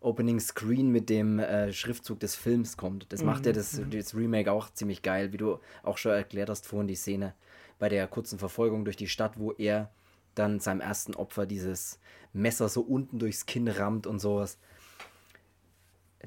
[0.01, 3.11] Opening Screen mit dem äh, Schriftzug des Films kommt.
[3.13, 3.27] Das mhm.
[3.27, 3.91] macht ja das, mhm.
[3.91, 7.33] das Remake auch ziemlich geil, wie du auch schon erklärt hast vorhin die Szene
[7.77, 9.91] bei der kurzen Verfolgung durch die Stadt, wo er
[10.35, 11.99] dann seinem ersten Opfer dieses
[12.33, 14.57] Messer so unten durchs Kinn rammt und sowas.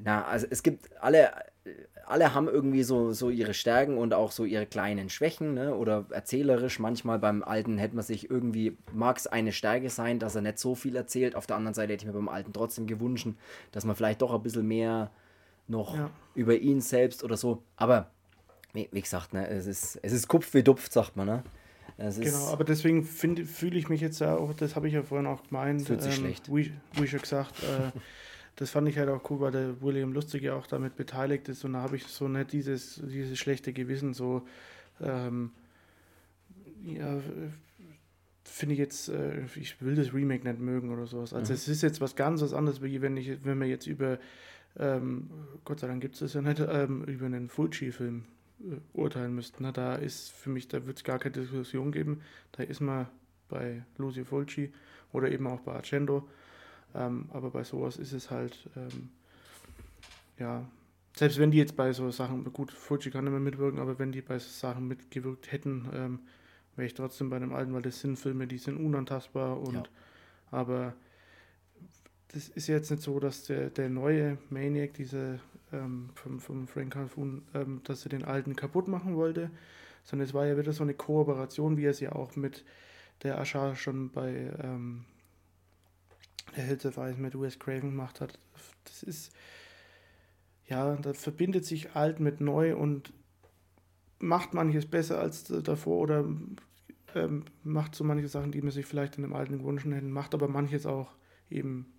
[0.03, 1.31] Na, also es gibt alle,
[2.05, 5.75] alle haben irgendwie so, so ihre Stärken und auch so ihre kleinen Schwächen, ne?
[5.75, 6.79] Oder erzählerisch.
[6.79, 10.59] Manchmal beim Alten hätte man sich irgendwie, mag es eine Stärke sein, dass er nicht
[10.59, 11.35] so viel erzählt.
[11.35, 13.27] Auf der anderen Seite hätte ich mir beim Alten trotzdem gewünscht,
[13.71, 15.11] dass man vielleicht doch ein bisschen mehr
[15.67, 16.09] noch Ja.
[16.35, 17.63] über ihn selbst oder so.
[17.75, 18.11] Aber
[18.73, 21.43] wie, wie gesagt, ne, es ist, es ist Kupf wie Dupft, sagt man, ne?
[21.97, 25.27] Es Genau, aber deswegen fühle ich mich jetzt ja auch, das habe ich ja vorhin
[25.27, 26.53] auch gemeint, Fühlt sich schlecht.
[26.53, 27.97] Wie, wie schon gesagt, äh,
[28.57, 31.73] das fand ich halt auch cool, weil der William Lustige auch damit beteiligt ist und
[31.73, 34.47] da habe ich so nicht dieses, dieses schlechte Gewissen, so,
[35.01, 35.51] ähm,
[36.83, 37.19] ja,
[38.43, 41.33] finde ich jetzt, äh, ich will das Remake nicht mögen oder sowas.
[41.33, 41.55] Also Mhm.
[41.55, 44.19] es ist jetzt was ganz was anderes, wie wenn ich, wenn wir jetzt über,
[44.77, 45.29] ähm,
[45.65, 48.23] Gott sei Dank gibt es das ja nicht, ähm, über einen Fulci-Film
[48.61, 49.63] äh, urteilen müssten.
[49.63, 52.21] Na, da ist für mich, da wird es gar keine Diskussion geben.
[52.53, 53.07] Da ist man
[53.49, 54.71] bei Lucio Fulci
[55.11, 56.27] oder eben auch bei Argento.
[56.95, 59.09] Ähm, aber bei sowas ist es halt, ähm,
[60.39, 60.65] ja,
[61.15, 64.11] selbst wenn die jetzt bei so Sachen, gut, Fulci kann nicht mehr mitwirken, aber wenn
[64.11, 66.19] die bei so Sachen mitgewirkt hätten, ähm,
[66.75, 69.83] wäre ich trotzdem bei dem alten, weil das sind Filme, die sind unantastbar und Ja.
[70.51, 70.93] aber
[72.29, 75.39] das ist jetzt nicht so, dass der, der neue Maniac, diese
[75.71, 79.49] ähm, vom, vom Frank Calhoun, ähm, dass er den alten kaputt machen wollte,
[80.03, 82.65] sondern es war ja wieder so eine Kooperation, wie er es ja auch mit
[83.23, 85.05] der Asha schon bei ähm,
[86.55, 88.39] der Ice mit Wes Craven gemacht hat.
[88.85, 89.33] Das ist,
[90.67, 93.13] ja, da verbindet sich alt mit neu und
[94.19, 96.25] macht manches besser als davor oder
[97.15, 100.33] ähm, macht so manche Sachen, die man sich vielleicht in dem alten gewünscht hätte, macht
[100.33, 101.09] aber manches auch
[101.49, 101.91] eben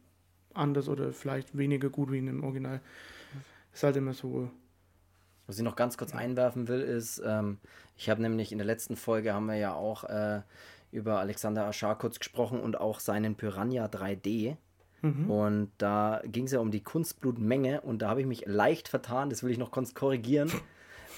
[0.54, 2.80] anders oder vielleicht weniger gut wie in dem Original.
[3.72, 4.50] Ist halt immer so.
[5.46, 7.58] Was ich noch ganz kurz einwerfen will, ist, ähm,
[7.96, 10.40] ich habe nämlich in der letzten Folge haben wir ja auch äh,
[10.90, 14.56] über Alexander Aschar kurz gesprochen und auch seinen Piranha 3D.
[15.28, 19.30] Und da ging es ja um die Kunstblutmenge und da habe ich mich leicht vertan,
[19.30, 20.50] das will ich noch kurz korrigieren.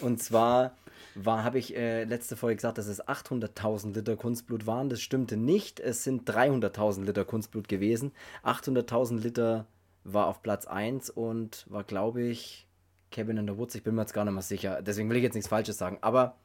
[0.01, 0.77] Und zwar
[1.17, 4.89] war, habe ich äh, letzte Folge gesagt, dass es 800.000 Liter Kunstblut waren.
[4.89, 5.81] Das stimmte nicht.
[5.81, 8.13] Es sind 300.000 Liter Kunstblut gewesen.
[8.45, 9.67] 800.000 Liter
[10.05, 12.69] war auf Platz 1 und war, glaube ich,
[13.11, 13.75] Cabin in the Woods.
[13.75, 14.83] Ich bin mir jetzt gar nicht mehr sicher.
[14.83, 15.99] Deswegen will ich jetzt nichts Falsches sagen.
[16.01, 16.37] Aber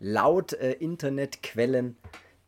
[0.00, 1.96] laut äh, Internetquellen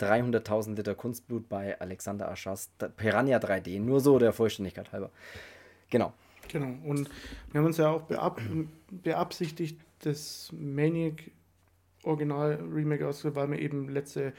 [0.01, 3.81] 300.000 Liter Kunstblut bei Alexander Aschas Piranha 3D.
[3.81, 5.11] Nur so der Vollständigkeit halber.
[5.91, 6.13] Genau.
[6.49, 6.75] Genau.
[6.85, 7.11] Und
[7.53, 8.41] wir haben uns ja auch beab
[8.91, 11.31] beabsichtigt, das Maniac
[12.05, 14.33] Original Remake auszuwählen, weil wir eben letzte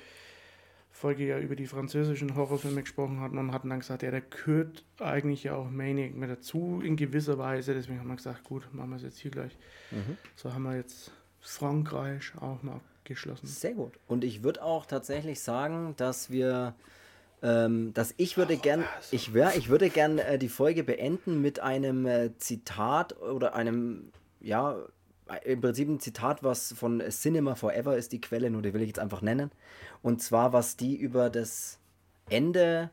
[0.91, 4.83] Folge ja über die französischen Horrorfilme gesprochen hatten und hatten dann gesagt, ja, der gehört
[4.99, 7.73] eigentlich ja auch Maniac mit dazu in gewisser Weise.
[7.73, 9.57] Deswegen haben wir gesagt, gut, machen wir es jetzt hier gleich.
[10.35, 13.47] So haben wir jetzt Frankreich auch mal abgeschlossen.
[13.47, 13.93] Sehr gut.
[14.07, 16.75] Und ich würde auch tatsächlich sagen, dass wir,
[17.41, 21.59] ähm, dass ich würde gern, ich wäre, ich würde gern äh, die Folge beenden mit
[21.59, 24.77] einem äh, Zitat oder einem, ja,
[25.43, 28.87] im Prinzip ein Zitat, was von Cinema Forever ist die Quelle, nur die will ich
[28.87, 29.51] jetzt einfach nennen.
[30.01, 31.79] Und zwar, was die über das
[32.29, 32.89] Ende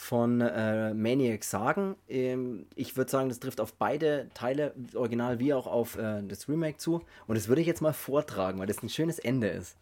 [0.00, 1.96] von äh, Maniac sagen.
[2.08, 6.48] Ähm, ich würde sagen, das trifft auf beide Teile, Original wie auch auf äh, das
[6.48, 7.02] Remake zu.
[7.26, 9.76] Und das würde ich jetzt mal vortragen, weil das ein schönes Ende ist.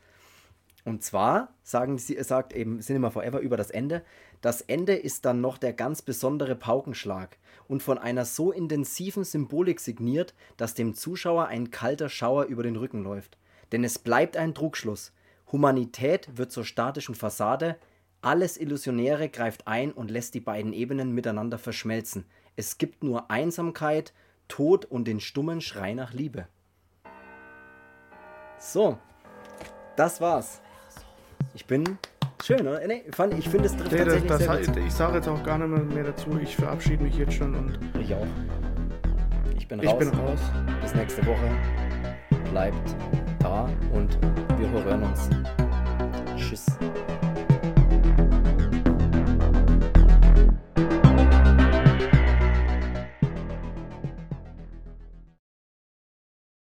[0.86, 4.02] Und zwar sagen sie, sagt eben Cinema Forever über das Ende.
[4.40, 7.36] Das Ende ist dann noch der ganz besondere Paukenschlag
[7.68, 12.76] und von einer so intensiven Symbolik signiert, dass dem Zuschauer ein kalter Schauer über den
[12.76, 13.36] Rücken läuft.
[13.70, 15.12] Denn es bleibt ein Trugschluss.
[15.52, 17.76] Humanität wird zur statischen Fassade,
[18.26, 22.24] alles Illusionäre greift ein und lässt die beiden Ebenen miteinander verschmelzen.
[22.56, 24.12] Es gibt nur Einsamkeit,
[24.48, 26.48] Tod und den stummen Schrei nach Liebe.
[28.58, 28.98] So,
[29.94, 30.60] das war's.
[31.54, 31.98] Ich bin
[32.42, 32.84] schön, oder?
[32.84, 35.28] Nee, fand, ich finde, es trifft Nee, das, tatsächlich das, sehr hat- ich sage jetzt
[35.28, 36.36] auch gar nicht mehr, dazu.
[36.42, 38.26] Ich verabschiede mich jetzt schon und Ich auch.
[39.56, 39.98] Ich bin ich raus.
[40.00, 40.40] bin raus.
[40.82, 41.48] Bis nächste Woche.
[42.50, 42.96] Bleibt
[43.38, 44.18] da und
[44.58, 45.28] wir hören uns.
[46.36, 46.66] Tschüss.